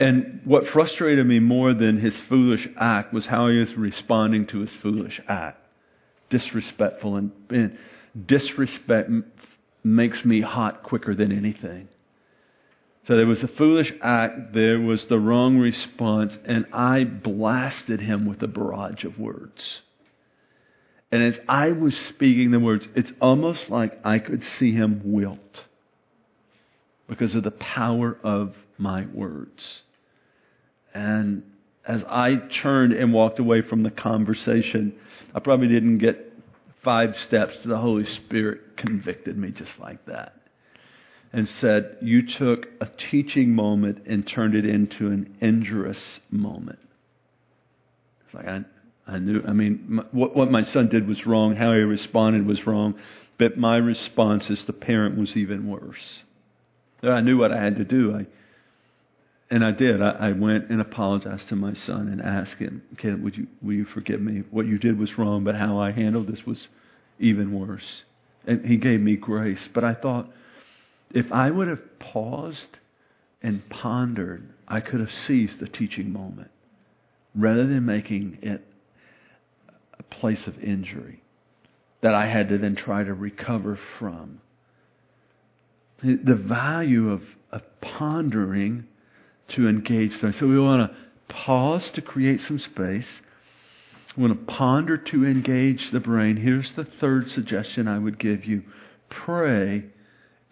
and 0.00 0.42
what 0.44 0.68
frustrated 0.68 1.26
me 1.26 1.40
more 1.40 1.74
than 1.74 1.98
his 1.98 2.18
foolish 2.22 2.68
act 2.76 3.12
was 3.12 3.26
how 3.26 3.48
he 3.48 3.58
was 3.58 3.74
responding 3.74 4.46
to 4.48 4.60
his 4.60 4.74
foolish 4.76 5.20
act. 5.28 5.58
Disrespectful 6.30 7.16
and, 7.16 7.32
and 7.50 7.78
disrespect 8.26 9.10
makes 9.82 10.24
me 10.24 10.40
hot 10.40 10.84
quicker 10.84 11.14
than 11.14 11.32
anything. 11.32 11.88
So 13.06 13.16
there 13.16 13.26
was 13.26 13.42
a 13.42 13.48
foolish 13.48 13.92
act, 14.02 14.52
there 14.52 14.78
was 14.78 15.06
the 15.06 15.18
wrong 15.18 15.56
response, 15.58 16.38
and 16.44 16.66
I 16.72 17.04
blasted 17.04 18.00
him 18.00 18.26
with 18.26 18.42
a 18.42 18.48
barrage 18.48 19.04
of 19.04 19.18
words. 19.18 19.80
And 21.10 21.22
as 21.22 21.38
I 21.48 21.72
was 21.72 21.96
speaking 21.96 22.50
the 22.50 22.60
words, 22.60 22.86
it's 22.94 23.12
almost 23.20 23.70
like 23.70 23.98
I 24.04 24.18
could 24.18 24.44
see 24.44 24.72
him 24.72 25.00
wilt 25.04 25.64
because 27.08 27.34
of 27.34 27.44
the 27.44 27.50
power 27.50 28.18
of 28.22 28.54
my 28.76 29.06
words. 29.06 29.82
And 30.98 31.44
as 31.86 32.02
I 32.08 32.34
turned 32.34 32.92
and 32.92 33.12
walked 33.12 33.38
away 33.38 33.62
from 33.62 33.84
the 33.84 33.90
conversation, 33.90 34.94
I 35.32 35.38
probably 35.38 35.68
didn't 35.68 35.98
get 35.98 36.32
five 36.82 37.16
steps 37.16 37.56
the 37.60 37.78
Holy 37.78 38.04
Spirit 38.04 38.76
convicted 38.76 39.38
me 39.38 39.52
just 39.52 39.78
like 39.78 40.04
that 40.06 40.34
and 41.32 41.48
said, 41.48 41.98
You 42.02 42.26
took 42.26 42.66
a 42.80 42.86
teaching 42.86 43.54
moment 43.54 44.06
and 44.06 44.26
turned 44.26 44.56
it 44.56 44.66
into 44.66 45.06
an 45.06 45.36
injurious 45.40 46.18
moment. 46.32 46.80
It's 48.24 48.34
like, 48.34 48.48
I, 48.48 48.64
I 49.06 49.18
knew, 49.18 49.44
I 49.46 49.52
mean, 49.52 49.84
my, 49.86 50.04
what, 50.10 50.34
what 50.34 50.50
my 50.50 50.62
son 50.62 50.88
did 50.88 51.06
was 51.06 51.26
wrong, 51.26 51.54
how 51.54 51.74
he 51.74 51.80
responded 51.80 52.44
was 52.44 52.66
wrong, 52.66 52.96
but 53.38 53.56
my 53.56 53.76
response 53.76 54.50
as 54.50 54.64
the 54.64 54.72
parent 54.72 55.16
was 55.16 55.36
even 55.36 55.68
worse. 55.68 56.24
I 57.04 57.20
knew 57.20 57.38
what 57.38 57.52
I 57.52 57.62
had 57.62 57.76
to 57.76 57.84
do. 57.84 58.16
I, 58.16 58.26
and 59.50 59.64
I 59.64 59.70
did. 59.72 60.02
I, 60.02 60.10
I 60.10 60.32
went 60.32 60.70
and 60.70 60.80
apologized 60.80 61.48
to 61.48 61.56
my 61.56 61.74
son 61.74 62.08
and 62.08 62.20
asked 62.20 62.58
him, 62.58 62.82
Caleb, 62.98 63.22
would 63.22 63.36
you, 63.36 63.46
will 63.62 63.74
you 63.74 63.84
forgive 63.84 64.20
me? 64.20 64.42
What 64.50 64.66
you 64.66 64.78
did 64.78 64.98
was 64.98 65.16
wrong, 65.16 65.44
but 65.44 65.54
how 65.54 65.78
I 65.78 65.90
handled 65.90 66.26
this 66.28 66.44
was 66.46 66.68
even 67.18 67.52
worse. 67.58 68.04
And 68.46 68.64
he 68.64 68.76
gave 68.76 69.00
me 69.00 69.16
grace. 69.16 69.68
But 69.72 69.84
I 69.84 69.94
thought, 69.94 70.28
if 71.12 71.32
I 71.32 71.50
would 71.50 71.68
have 71.68 71.98
paused 71.98 72.78
and 73.42 73.66
pondered, 73.70 74.48
I 74.66 74.80
could 74.80 75.00
have 75.00 75.12
seized 75.12 75.60
the 75.60 75.68
teaching 75.68 76.12
moment 76.12 76.50
rather 77.34 77.66
than 77.66 77.86
making 77.86 78.38
it 78.42 78.64
a 79.98 80.02
place 80.02 80.46
of 80.46 80.58
injury 80.62 81.22
that 82.00 82.14
I 82.14 82.26
had 82.26 82.48
to 82.50 82.58
then 82.58 82.76
try 82.76 83.02
to 83.02 83.14
recover 83.14 83.78
from. 83.98 84.40
The 86.02 86.36
value 86.36 87.10
of, 87.10 87.22
of 87.50 87.62
pondering 87.80 88.86
to 89.48 89.68
engage 89.68 90.20
them. 90.20 90.32
So 90.32 90.46
we 90.46 90.58
want 90.58 90.90
to 90.90 90.96
pause 91.28 91.90
to 91.92 92.02
create 92.02 92.40
some 92.42 92.58
space. 92.58 93.08
We 94.16 94.22
want 94.22 94.46
to 94.46 94.52
ponder 94.52 94.96
to 94.96 95.26
engage 95.26 95.90
the 95.90 96.00
brain. 96.00 96.36
Here's 96.36 96.72
the 96.72 96.84
third 96.84 97.30
suggestion 97.30 97.88
I 97.88 97.98
would 97.98 98.18
give 98.18 98.44
you 98.44 98.62
pray 99.08 99.84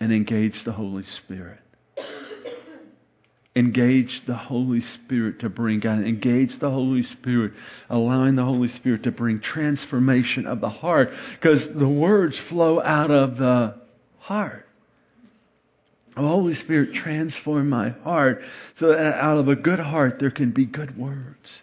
and 0.01 0.13
engage 0.13 0.65
the 0.65 0.73
Holy 0.73 1.03
Spirit. 1.03 1.61
Engage 3.55 4.27
the 4.27 4.35
Holy 4.35 4.81
Spirit 4.81 5.41
to 5.41 5.49
bring 5.49 5.81
God. 5.81 6.01
Engage 6.01 6.59
the 6.59 6.71
Holy 6.71 7.03
Spirit, 7.03 7.55
allowing 7.89 8.35
the 8.35 8.45
Holy 8.45 8.69
Spirit 8.69 9.05
to 9.05 9.11
bring 9.11 9.41
transformation 9.41 10.47
of 10.47 10.61
the 10.61 10.69
heart. 10.69 11.11
Because 11.41 11.67
the 11.73 11.89
words 11.89 12.39
flow 12.39 12.83
out 12.83 13.11
of 13.11 13.39
the 13.39 13.77
heart. 14.19 14.66
Holy 16.23 16.55
Spirit 16.55 16.95
transform 16.95 17.69
my 17.69 17.91
heart 17.91 18.43
so 18.77 18.89
that 18.89 18.99
out 18.99 19.39
of 19.39 19.49
a 19.49 19.57
good 19.57 19.79
heart 19.79 20.19
there 20.19 20.31
can 20.31 20.51
be 20.51 20.65
good 20.65 20.97
words. 20.97 21.63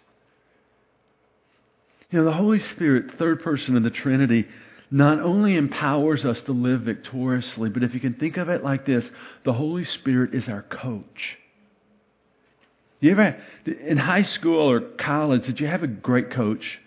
You 2.10 2.20
know, 2.20 2.24
the 2.26 2.32
Holy 2.32 2.60
Spirit, 2.60 3.12
third 3.18 3.42
person 3.42 3.76
of 3.76 3.82
the 3.82 3.90
Trinity, 3.90 4.46
not 4.90 5.18
only 5.18 5.56
empowers 5.56 6.24
us 6.24 6.40
to 6.42 6.52
live 6.52 6.82
victoriously, 6.82 7.68
but 7.68 7.82
if 7.82 7.94
you 7.94 8.00
can 8.00 8.14
think 8.14 8.36
of 8.36 8.48
it 8.48 8.62
like 8.62 8.86
this, 8.86 9.10
the 9.44 9.52
Holy 9.52 9.84
Spirit 9.84 10.34
is 10.34 10.48
our 10.48 10.62
coach. 10.62 11.38
You 13.00 13.10
ever, 13.10 13.36
in 13.66 13.96
high 13.96 14.22
school 14.22 14.70
or 14.70 14.80
college, 14.80 15.46
did 15.46 15.58
you 15.58 15.66
have 15.66 15.82
a 15.82 15.88
great 15.88 16.30
coach 16.30 16.78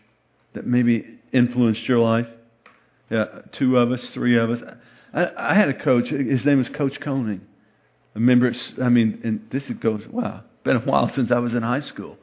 that 0.53 0.65
maybe 0.65 1.19
influenced 1.34 1.86
your 1.88 1.99
life? 1.99 2.27
Yeah, 3.10 3.25
two 3.51 3.77
of 3.77 3.91
us, 3.91 4.10
three 4.12 4.38
of 4.38 4.49
us. 4.49 4.62
I, 5.13 5.51
I 5.51 5.53
had 5.53 5.67
a 5.69 5.73
coach. 5.73 6.08
His 6.08 6.45
name 6.45 6.60
was 6.60 6.69
Coach 6.69 6.99
Koning. 7.01 7.41
I 8.17 8.19
remember, 8.19 8.51
I 8.82 8.89
mean, 8.89 9.21
and 9.23 9.47
this 9.51 9.69
goes, 9.80 10.08
wow, 10.08 10.41
been 10.63 10.77
a 10.77 10.80
while 10.80 11.08
since 11.10 11.30
I 11.30 11.38
was 11.38 11.53
in 11.53 11.62
high 11.62 11.82
school. 11.82 12.17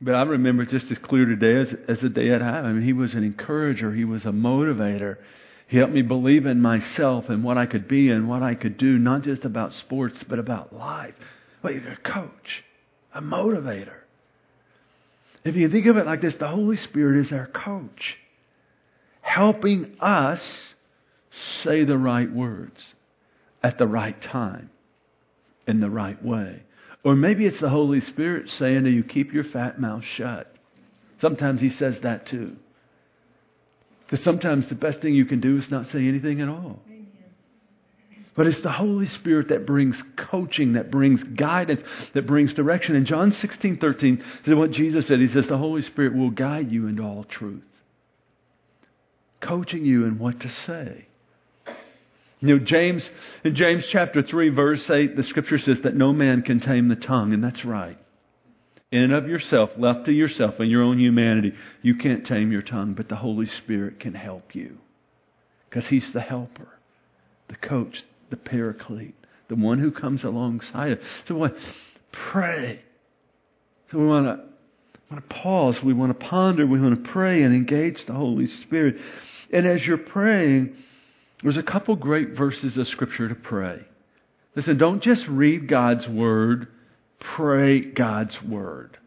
But 0.00 0.14
I 0.14 0.22
remember 0.22 0.64
just 0.64 0.88
as 0.92 0.98
clear 0.98 1.24
today 1.24 1.56
as, 1.56 1.74
as 1.88 2.00
the 2.00 2.08
day 2.08 2.32
I'd 2.32 2.40
have. 2.40 2.64
I 2.64 2.70
mean, 2.70 2.84
he 2.84 2.92
was 2.92 3.14
an 3.14 3.24
encourager. 3.24 3.92
He 3.92 4.04
was 4.04 4.24
a 4.24 4.30
motivator. 4.30 5.16
He 5.66 5.78
helped 5.78 5.92
me 5.92 6.02
believe 6.02 6.46
in 6.46 6.62
myself 6.62 7.28
and 7.28 7.42
what 7.42 7.58
I 7.58 7.66
could 7.66 7.88
be 7.88 8.08
and 8.08 8.28
what 8.28 8.44
I 8.44 8.54
could 8.54 8.78
do, 8.78 8.98
not 8.98 9.22
just 9.22 9.44
about 9.44 9.74
sports, 9.74 10.22
but 10.28 10.38
about 10.38 10.72
life. 10.72 11.16
Well, 11.60 11.72
you're 11.72 11.90
a 11.90 11.96
coach, 11.96 12.62
a 13.12 13.20
motivator. 13.20 13.98
If 15.42 15.56
you 15.56 15.68
think 15.70 15.86
of 15.86 15.96
it 15.96 16.06
like 16.06 16.20
this, 16.20 16.36
the 16.36 16.46
Holy 16.46 16.76
Spirit 16.76 17.26
is 17.26 17.32
our 17.32 17.48
coach, 17.48 18.16
helping 19.22 19.96
us 19.98 20.74
say 21.32 21.82
the 21.82 21.98
right 21.98 22.30
words 22.30 22.94
at 23.60 23.76
the 23.76 23.88
right 23.88 24.20
time 24.22 24.70
in 25.66 25.80
the 25.80 25.90
right 25.90 26.22
way. 26.24 26.62
Or 27.02 27.14
maybe 27.14 27.46
it's 27.46 27.60
the 27.60 27.70
Holy 27.70 28.00
Spirit 28.00 28.50
saying 28.50 28.84
to 28.84 28.90
you, 28.90 29.02
keep 29.02 29.32
your 29.32 29.44
fat 29.44 29.80
mouth 29.80 30.04
shut. 30.04 30.54
Sometimes 31.20 31.60
He 31.60 31.70
says 31.70 32.00
that 32.00 32.26
too. 32.26 32.56
Because 34.04 34.22
sometimes 34.22 34.66
the 34.66 34.74
best 34.74 35.00
thing 35.00 35.14
you 35.14 35.24
can 35.24 35.40
do 35.40 35.56
is 35.56 35.70
not 35.70 35.86
say 35.86 36.06
anything 36.06 36.40
at 36.40 36.48
all. 36.48 36.80
But 38.34 38.46
it's 38.46 38.60
the 38.60 38.72
Holy 38.72 39.06
Spirit 39.06 39.48
that 39.48 39.66
brings 39.66 40.02
coaching, 40.16 40.74
that 40.74 40.90
brings 40.90 41.22
guidance, 41.22 41.82
that 42.14 42.26
brings 42.26 42.54
direction. 42.54 42.96
In 42.96 43.04
John 43.04 43.32
16, 43.32 43.78
13, 43.78 44.16
this 44.16 44.26
is 44.46 44.54
what 44.54 44.70
Jesus 44.70 45.06
said. 45.06 45.20
He 45.20 45.28
says, 45.28 45.46
The 45.46 45.58
Holy 45.58 45.82
Spirit 45.82 46.14
will 46.14 46.30
guide 46.30 46.70
you 46.72 46.86
into 46.86 47.02
all 47.02 47.24
truth, 47.24 47.64
coaching 49.40 49.84
you 49.84 50.06
in 50.06 50.18
what 50.18 50.40
to 50.40 50.48
say. 50.48 51.06
You 52.40 52.58
know, 52.58 52.64
James, 52.64 53.10
in 53.44 53.54
James 53.54 53.86
chapter 53.86 54.22
3, 54.22 54.48
verse 54.50 54.88
8, 54.88 55.14
the 55.14 55.22
scripture 55.22 55.58
says 55.58 55.80
that 55.82 55.94
no 55.94 56.12
man 56.12 56.42
can 56.42 56.60
tame 56.60 56.88
the 56.88 56.96
tongue, 56.96 57.34
and 57.34 57.44
that's 57.44 57.64
right. 57.64 57.98
in 58.90 59.02
and 59.02 59.12
of 59.12 59.28
yourself, 59.28 59.70
left 59.76 60.06
to 60.06 60.12
yourself 60.12 60.58
and 60.58 60.70
your 60.70 60.82
own 60.82 60.98
humanity, 60.98 61.54
you 61.82 61.96
can't 61.96 62.24
tame 62.24 62.50
your 62.50 62.62
tongue, 62.62 62.94
but 62.94 63.08
the 63.08 63.16
Holy 63.16 63.46
Spirit 63.46 64.00
can 64.00 64.14
help 64.14 64.54
you. 64.54 64.78
Because 65.68 65.86
He's 65.86 66.12
the 66.12 66.20
helper, 66.20 66.68
the 67.48 67.56
coach, 67.56 68.02
the 68.30 68.36
paraclete, 68.36 69.14
the 69.48 69.56
one 69.56 69.78
who 69.78 69.90
comes 69.90 70.24
alongside 70.24 70.92
us. 70.92 70.98
So 71.28 71.34
what? 71.34 71.56
Pray. 72.10 72.80
So 73.90 73.98
we 73.98 74.06
want 74.06 74.26
to 74.26 74.50
want 75.10 75.28
to 75.28 75.34
pause, 75.34 75.82
we 75.82 75.92
want 75.92 76.18
to 76.18 76.26
ponder, 76.26 76.64
we 76.66 76.80
want 76.80 77.04
to 77.04 77.10
pray 77.10 77.42
and 77.42 77.52
engage 77.54 78.06
the 78.06 78.12
Holy 78.12 78.46
Spirit. 78.46 78.96
And 79.52 79.66
as 79.66 79.84
you're 79.84 79.98
praying, 79.98 80.76
there's 81.42 81.56
a 81.56 81.62
couple 81.62 81.96
great 81.96 82.30
verses 82.30 82.76
of 82.76 82.86
Scripture 82.86 83.28
to 83.28 83.34
pray. 83.34 83.80
Listen, 84.54 84.78
don't 84.78 85.02
just 85.02 85.26
read 85.28 85.68
God's 85.68 86.08
Word, 86.08 86.68
pray 87.18 87.80
God's 87.80 88.42
Word. 88.42 88.98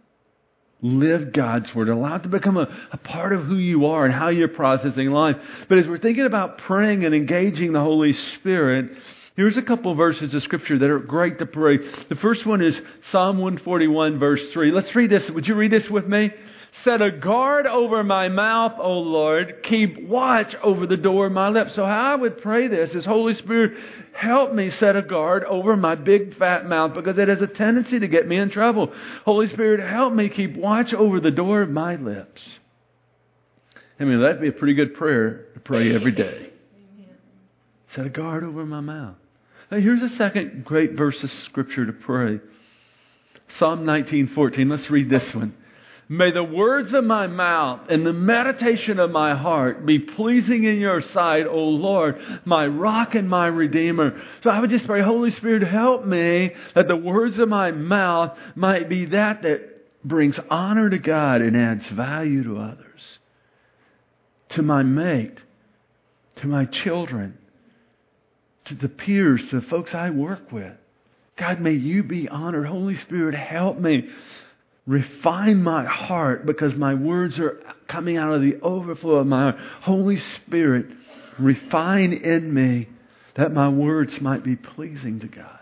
Live 0.82 1.32
God's 1.32 1.74
Word. 1.74 1.90
Allow 1.90 2.16
it 2.16 2.24
to 2.24 2.30
become 2.30 2.58
a, 2.58 2.70
a 2.92 2.98
part 2.98 3.34
of 3.34 3.46
who 3.46 3.58
you 3.58 3.86
are 3.88 4.06
and 4.06 4.14
how 4.14 4.30
you're 4.30 4.48
processing 4.48 5.12
life. 5.12 5.38
But 5.70 5.78
as 5.78 5.88
we're 5.88 5.98
thinking 5.98 6.26
about 6.26 6.58
praying 6.60 7.06
and 7.06 7.16
engaging 7.16 7.72
the 7.72 7.80
Holy 7.80 8.14
Spirit, 8.14 8.98
Here's 9.36 9.58
a 9.58 9.64
couple 9.64 9.92
of 9.92 9.98
verses 9.98 10.32
of 10.36 10.44
scripture 10.44 10.78
that 10.78 10.90
are 10.90 11.00
great 11.00 11.40
to 11.40 11.48
pray. 11.48 11.80
The 12.08 12.16
first 12.16 12.46
one 12.46 12.62
is 12.62 12.80
Psalm 13.10 13.40
141 13.40 14.20
verse 14.20 14.48
3. 14.52 14.72
Let's 14.72 14.94
read 14.96 15.10
this. 15.10 15.30
Would 15.32 15.48
you 15.48 15.56
read 15.56 15.72
this 15.72 15.90
with 15.90 16.06
me? 16.06 16.32
Set 16.82 17.04
a 17.04 17.12
guard 17.12 17.68
over 17.68 18.04
my 18.04 18.30
mouth, 18.30 18.74
O 18.80 18.98
Lord. 18.98 19.62
Keep 19.62 20.02
watch 20.08 20.56
over 20.56 20.88
the 20.88 20.98
door 20.98 21.28
of 21.28 21.32
my 21.32 21.50
lips. 21.50 21.76
So 21.76 21.86
how 21.86 22.14
I 22.14 22.16
would 22.16 22.42
pray 22.42 22.68
this 22.68 22.96
is 22.96 23.06
Holy 23.06 23.36
Spirit, 23.36 23.78
help 24.12 24.54
me 24.54 24.72
set 24.72 24.96
a 24.96 25.04
guard 25.04 25.44
over 25.44 25.78
my 25.78 25.94
big 25.94 26.36
fat 26.36 26.68
mouth 26.68 26.96
because 26.96 27.20
it 27.20 27.28
has 27.28 27.44
a 27.44 27.48
tendency 27.48 28.00
to 28.00 28.08
get 28.08 28.28
me 28.28 28.38
in 28.38 28.50
trouble. 28.50 28.92
Holy 29.24 29.48
Spirit, 29.50 29.88
help 29.88 30.14
me 30.14 30.30
keep 30.30 30.58
watch 30.58 30.94
over 30.96 31.20
the 31.20 31.30
door 31.30 31.62
of 31.62 31.70
my 31.70 31.96
lips. 31.96 32.60
I 34.00 34.06
mean, 34.06 34.20
that'd 34.22 34.42
be 34.42 34.48
a 34.48 34.54
pretty 34.54 34.74
good 34.74 34.96
prayer 34.96 35.46
to 35.54 35.60
pray 35.60 35.94
every 35.94 36.12
day. 36.12 36.50
Set 37.88 38.08
a 38.08 38.10
guard 38.10 38.44
over 38.44 38.66
my 38.66 38.82
mouth. 38.82 39.16
Now, 39.70 39.78
here's 39.78 40.02
a 40.02 40.10
second 40.10 40.66
great 40.66 40.94
verse 40.94 41.24
of 41.24 41.30
scripture 41.30 41.86
to 41.86 41.94
pray. 41.94 42.40
Psalm 43.50 43.86
19:14. 43.86 44.70
Let's 44.70 44.90
read 44.90 45.12
this 45.12 45.36
one. 45.36 45.56
May 46.10 46.32
the 46.32 46.44
words 46.44 46.94
of 46.94 47.06
my 47.06 47.28
mouth 47.28 47.90
and 47.90 48.06
the 48.06 48.14
meditation 48.14 49.00
of 49.00 49.12
my 49.12 49.36
heart 49.36 49.86
be 49.86 50.00
pleasing 50.00 50.66
in 50.66 50.80
your 50.80 51.02
sight, 51.02 51.48
O 51.48 51.70
Lord, 51.70 52.22
my 52.44 52.68
rock 52.68 53.16
and 53.16 53.30
my 53.30 53.48
redeemer. 53.48 54.22
So 54.44 54.50
I 54.50 54.60
would 54.60 54.70
just 54.70 54.86
pray, 54.86 55.02
Holy 55.02 55.32
Spirit, 55.32 55.64
help 55.64 56.06
me 56.06 56.52
that 56.76 56.88
the 56.88 56.98
words 56.98 57.40
of 57.40 57.48
my 57.48 57.72
mouth 57.72 58.38
might 58.56 58.90
be 58.90 59.06
that 59.06 59.44
that 59.44 59.74
brings 60.04 60.38
honor 60.50 60.90
to 60.90 61.00
God 61.00 61.42
and 61.42 61.56
adds 61.56 61.88
value 61.88 62.44
to 62.44 62.58
others, 62.58 63.20
to 64.50 64.62
my 64.62 64.84
mate, 64.84 65.38
to 66.38 66.48
my 66.48 66.66
children, 66.66 67.38
to 68.66 68.76
the 68.76 68.90
peers, 68.90 69.48
to 69.50 69.62
the 69.62 69.68
folks 69.68 69.96
I 69.96 70.10
work 70.10 70.52
with. 70.52 70.74
God, 71.38 71.62
may 71.62 71.72
you 71.72 72.04
be 72.04 72.28
honored. 72.30 72.68
Holy 72.68 72.96
Spirit, 72.96 73.34
help 73.34 73.80
me 73.80 74.10
refine 74.86 75.64
my 75.64 75.86
heart 75.86 76.46
because 76.46 76.76
my 76.76 76.94
words 76.94 77.40
are 77.40 77.60
coming 77.88 78.18
out 78.18 78.34
of 78.34 78.42
the 78.42 78.60
overflow 78.62 79.16
of 79.16 79.28
my 79.28 79.44
heart. 79.44 79.56
Holy 79.82 80.18
Spirit, 80.18 80.88
refine 81.40 82.14
in 82.14 82.54
me 82.54 82.90
that 83.36 83.54
my 83.54 83.70
words 83.70 84.20
might 84.22 84.44
be 84.44 84.56
pleasing 84.56 85.20
to 85.22 85.28
God. 85.28 85.60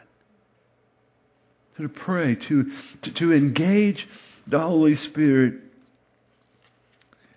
To 1.78 1.90
pray, 1.90 2.36
to, 2.36 2.72
to, 3.04 3.12
to 3.12 3.34
engage 3.34 4.08
the 4.46 4.60
Holy 4.60 4.96
Spirit, 4.96 5.56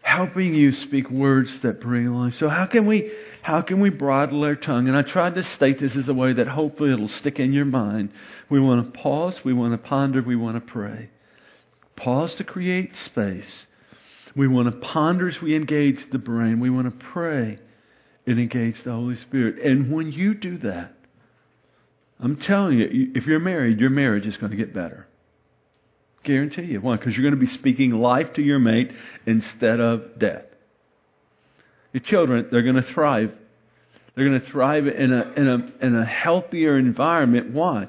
helping 0.02 0.54
you 0.54 0.72
speak 0.72 1.10
words 1.10 1.58
that 1.60 1.80
bring 1.80 2.12
life. 2.12 2.34
So 2.34 2.48
how 2.48 2.66
can 2.66 2.86
we 2.86 3.10
how 3.40 3.62
can 3.62 3.80
we 3.80 3.90
bridle 3.90 4.42
our 4.44 4.54
tongue? 4.54 4.88
And 4.88 4.96
I 4.96 5.02
tried 5.02 5.34
to 5.36 5.42
state 5.42 5.80
this 5.80 5.96
as 5.96 6.08
a 6.08 6.14
way 6.14 6.34
that 6.34 6.46
hopefully 6.46 6.92
it'll 6.92 7.08
stick 7.08 7.40
in 7.40 7.52
your 7.52 7.64
mind. 7.64 8.10
We 8.50 8.60
want 8.60 8.84
to 8.84 9.00
pause, 9.00 9.42
we 9.44 9.52
want 9.52 9.72
to 9.72 9.78
ponder, 9.78 10.22
we 10.22 10.36
want 10.36 10.56
to 10.56 10.72
pray. 10.72 11.10
Pause 11.96 12.36
to 12.36 12.44
create 12.44 12.96
space. 12.96 13.66
We 14.36 14.48
want 14.48 14.70
to 14.70 14.78
ponder 14.78 15.28
as 15.28 15.40
we 15.40 15.54
engage 15.54 16.10
the 16.10 16.18
brain. 16.18 16.60
We 16.60 16.70
want 16.70 16.86
to 16.86 17.04
pray 17.06 17.58
and 18.26 18.40
engage 18.40 18.82
the 18.82 18.92
Holy 18.92 19.16
Spirit. 19.16 19.58
And 19.58 19.92
when 19.92 20.10
you 20.12 20.34
do 20.34 20.58
that, 20.58 20.92
I'm 22.20 22.36
telling 22.36 22.78
you, 22.78 23.12
if 23.14 23.26
you're 23.26 23.40
married, 23.40 23.80
your 23.80 23.90
marriage 23.90 24.26
is 24.26 24.36
going 24.36 24.50
to 24.50 24.56
get 24.56 24.74
better. 24.74 25.06
Guarantee 26.22 26.62
you. 26.62 26.80
Why? 26.80 26.96
Because 26.96 27.16
you're 27.16 27.28
going 27.28 27.38
to 27.38 27.46
be 27.46 27.52
speaking 27.52 27.90
life 27.90 28.32
to 28.34 28.42
your 28.42 28.58
mate 28.58 28.92
instead 29.26 29.78
of 29.78 30.18
death. 30.18 30.44
Your 31.92 32.02
children, 32.02 32.48
they're 32.50 32.62
going 32.62 32.76
to 32.76 32.82
thrive. 32.82 33.32
They're 34.14 34.28
going 34.28 34.40
to 34.40 34.46
thrive 34.46 34.86
in 34.86 35.12
a, 35.12 35.32
in 35.36 35.48
a, 35.48 35.86
in 35.86 35.96
a 35.96 36.04
healthier 36.04 36.78
environment. 36.78 37.52
Why? 37.52 37.88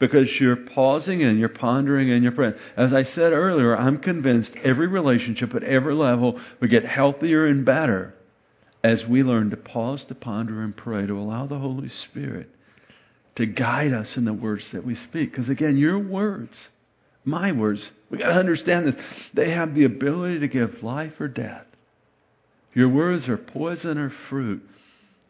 Because 0.00 0.40
you're 0.40 0.56
pausing 0.56 1.22
and 1.22 1.38
you're 1.38 1.48
pondering 1.48 2.10
and 2.10 2.24
you're 2.24 2.32
praying. 2.32 2.54
As 2.76 2.92
I 2.92 3.04
said 3.04 3.32
earlier, 3.32 3.76
I'm 3.76 3.98
convinced 3.98 4.52
every 4.64 4.88
relationship 4.88 5.54
at 5.54 5.62
every 5.62 5.94
level 5.94 6.40
will 6.58 6.68
get 6.68 6.84
healthier 6.84 7.46
and 7.46 7.64
better 7.64 8.14
as 8.82 9.06
we 9.06 9.22
learn 9.22 9.50
to 9.50 9.56
pause, 9.56 10.04
to 10.06 10.14
ponder, 10.14 10.62
and 10.62 10.76
pray, 10.76 11.06
to 11.06 11.16
allow 11.18 11.46
the 11.46 11.58
Holy 11.58 11.90
Spirit 11.90 12.50
to 13.36 13.46
guide 13.46 13.92
us 13.92 14.16
in 14.16 14.24
the 14.24 14.32
words 14.32 14.64
that 14.72 14.84
we 14.84 14.94
speak. 14.94 15.30
Because 15.30 15.48
again, 15.48 15.76
your 15.76 15.98
words, 15.98 16.68
my 17.24 17.52
words, 17.52 17.90
we 18.10 18.18
got 18.18 18.28
to 18.28 18.38
understand 18.38 18.86
this. 18.86 18.96
They 19.34 19.50
have 19.50 19.74
the 19.74 19.84
ability 19.84 20.40
to 20.40 20.48
give 20.48 20.82
life 20.82 21.20
or 21.20 21.28
death. 21.28 21.66
Your 22.74 22.88
words 22.88 23.28
are 23.28 23.36
poison 23.36 23.98
or 23.98 24.10
fruit. 24.10 24.62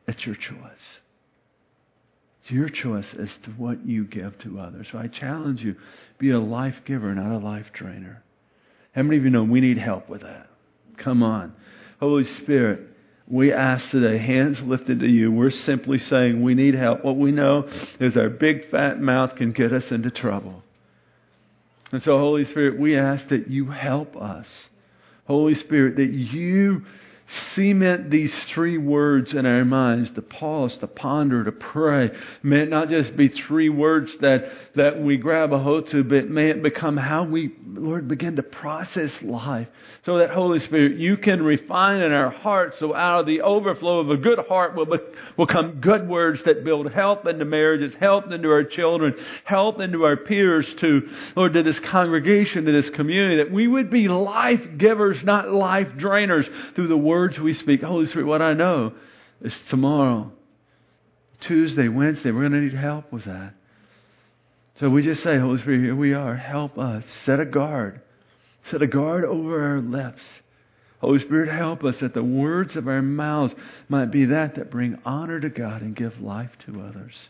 It's 0.06 0.24
your 0.26 0.35
choice. 0.35 1.00
It's 2.42 2.50
your 2.50 2.68
choice 2.68 3.12
as 3.14 3.35
to 3.44 3.50
what 3.50 3.87
you 3.87 4.05
give 4.05 4.38
to 4.38 4.61
others. 4.61 4.88
So 4.90 4.98
I 4.98 5.09
challenge 5.09 5.62
you 5.62 5.76
be 6.18 6.31
a 6.31 6.38
life 6.38 6.83
giver, 6.85 7.14
not 7.14 7.35
a 7.35 7.44
life 7.44 7.72
drainer. 7.72 8.22
How 8.94 9.03
many 9.03 9.18
of 9.18 9.24
you 9.24 9.31
know 9.31 9.44
we 9.44 9.61
need 9.61 9.79
help 9.79 10.09
with 10.09 10.22
that? 10.22 10.48
Come 10.96 11.22
on. 11.22 11.55
Holy 12.00 12.24
Spirit, 12.24 12.81
we 13.29 13.53
ask 13.53 13.90
today, 13.90 14.18
hands 14.18 14.61
lifted 14.61 15.00
to 15.00 15.07
you. 15.07 15.31
We're 15.31 15.50
simply 15.50 15.98
saying 15.98 16.42
we 16.42 16.55
need 16.55 16.74
help. 16.74 17.05
What 17.05 17.16
we 17.16 17.31
know 17.31 17.68
is 18.00 18.16
our 18.16 18.31
big 18.31 18.70
fat 18.70 19.00
mouth 19.00 19.37
can 19.37 19.53
get 19.53 19.72
us 19.72 19.92
into 19.92 20.11
trouble. 20.11 20.62
And 21.92 22.03
so, 22.03 22.18
Holy 22.18 22.44
Spirit, 22.44 22.79
we 22.79 22.96
ask 22.96 23.29
that 23.29 23.48
you 23.48 23.66
help 23.66 24.16
us. 24.16 24.68
Holy 25.26 25.55
Spirit, 25.55 25.96
that 25.96 26.11
you 26.11 26.85
cement 27.55 28.11
these 28.11 28.35
three 28.47 28.79
words 28.79 29.35
in 29.35 29.47
our 29.47 29.64
minds 29.64 30.11
to 30.12 30.23
pause, 30.23 30.77
to 30.79 30.87
ponder, 30.87 31.45
to 31.45 31.53
pray. 31.53 32.11
May 32.43 32.61
it 32.61 32.71
not 32.71 32.88
just 32.88 33.16
be 33.16 33.29
three 33.29 33.69
words 33.69 34.12
that, 34.19 34.51
that 34.75 35.01
we 35.01 35.16
grab 35.16 35.53
a 35.53 35.59
hold 35.59 35.87
to, 35.88 36.03
but 36.03 36.29
may 36.29 36.51
it 36.51 36.62
become 36.62 36.97
how 36.97 37.25
we, 37.25 37.55
Lord, 37.66 38.09
begin 38.09 38.37
to 38.37 38.43
process 38.43 39.23
life. 39.23 39.69
So 40.05 40.19
that 40.19 40.31
Holy 40.31 40.61
Spirit, 40.61 40.99
you 40.99 41.16
can 41.16 41.43
refine 41.43 42.01
in 42.01 42.12
our 42.12 42.31
hearts 42.31 42.79
so 42.79 42.95
out 42.95 43.21
of 43.21 43.27
the 43.27 43.43
overflow 43.43 44.01
of 44.01 44.11
a 44.11 44.16
good 44.16 44.40
heart 44.49 44.75
will, 44.75 44.87
be, 44.87 44.99
will 45.37 45.47
come 45.47 45.81
good 45.81 46.09
words 46.09 46.43
that 46.45 46.64
build 46.64 46.90
health 46.90 47.27
into 47.27 47.45
marriages, 47.45 47.95
health 47.95 48.31
into 48.33 48.51
our 48.51 48.64
children, 48.64 49.14
health 49.45 49.81
into 49.81 50.05
our 50.05 50.16
peers, 50.16 50.75
to, 50.77 51.09
Lord, 51.37 51.53
to 51.53 51.62
this 51.62 51.79
congregation, 51.81 52.64
to 52.64 52.73
this 52.73 52.90
community, 52.90 53.37
that 53.37 53.51
we 53.53 53.69
would 53.69 53.90
be 53.90 54.09
life 54.09 54.66
givers, 54.79 55.23
not 55.23 55.51
life 55.51 55.88
drainers 55.97 56.51
through 56.75 56.88
the 56.88 56.97
word 56.97 57.19
words 57.20 57.38
we 57.38 57.52
speak. 57.52 57.83
Holy 57.83 58.06
Spirit, 58.06 58.26
what 58.26 58.40
I 58.40 58.54
know 58.54 58.94
is 59.42 59.61
tomorrow, 59.68 60.33
Tuesday, 61.40 61.87
Wednesday, 61.87 62.30
we're 62.30 62.48
going 62.48 62.52
to 62.52 62.61
need 62.61 62.72
help 62.72 63.12
with 63.12 63.24
that. 63.24 63.52
So 64.76 64.88
we 64.88 65.02
just 65.02 65.22
say, 65.22 65.38
Holy 65.38 65.61
Spirit, 65.61 65.83
here 65.83 65.94
we 65.94 66.14
are. 66.14 66.35
Help 66.35 66.78
us. 66.78 67.04
Set 67.26 67.38
a 67.38 67.44
guard. 67.44 68.00
Set 68.64 68.80
a 68.80 68.87
guard 68.87 69.26
over 69.26 69.62
our 69.66 69.80
lips. 69.80 70.22
Holy 71.02 71.18
Spirit, 71.18 71.50
help 71.50 71.85
us 71.85 71.98
that 71.98 72.14
the 72.14 72.24
words 72.24 72.74
of 72.74 72.88
our 72.88 73.02
mouths 73.02 73.54
might 73.90 74.11
be 74.11 74.24
that 74.24 74.54
that 74.54 74.70
bring 74.70 74.98
honor 75.04 75.40
to 75.40 75.50
God 75.50 75.83
and 75.83 75.94
give 75.94 76.23
life 76.23 76.56
to 76.64 76.81
others. 76.81 77.29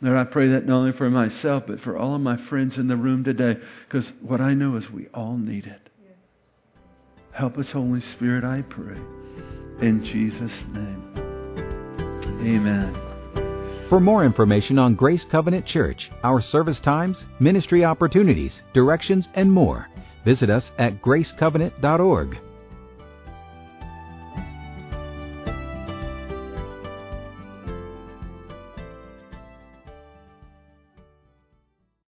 Lord, 0.00 0.16
I 0.16 0.24
pray 0.24 0.48
that 0.48 0.64
not 0.64 0.76
only 0.76 0.92
for 0.92 1.10
myself, 1.10 1.64
but 1.66 1.80
for 1.80 1.98
all 1.98 2.14
of 2.14 2.22
my 2.22 2.38
friends 2.38 2.78
in 2.78 2.88
the 2.88 2.96
room 2.96 3.22
today, 3.22 3.60
because 3.86 4.10
what 4.22 4.40
I 4.40 4.54
know 4.54 4.76
is 4.76 4.90
we 4.90 5.08
all 5.08 5.36
need 5.36 5.66
it. 5.66 5.90
Help 7.34 7.58
us, 7.58 7.70
Holy 7.72 8.00
Spirit, 8.00 8.44
I 8.44 8.62
pray. 8.62 8.96
In 9.80 10.04
Jesus' 10.04 10.62
name. 10.72 11.02
Amen. 12.40 12.94
For 13.88 13.98
more 13.98 14.24
information 14.24 14.78
on 14.78 14.94
Grace 14.94 15.24
Covenant 15.24 15.66
Church, 15.66 16.10
our 16.22 16.40
service 16.40 16.78
times, 16.78 17.26
ministry 17.40 17.84
opportunities, 17.84 18.62
directions, 18.72 19.28
and 19.34 19.50
more, 19.50 19.88
visit 20.24 20.48
us 20.48 20.70
at 20.78 21.02
gracecovenant.org. 21.02 22.38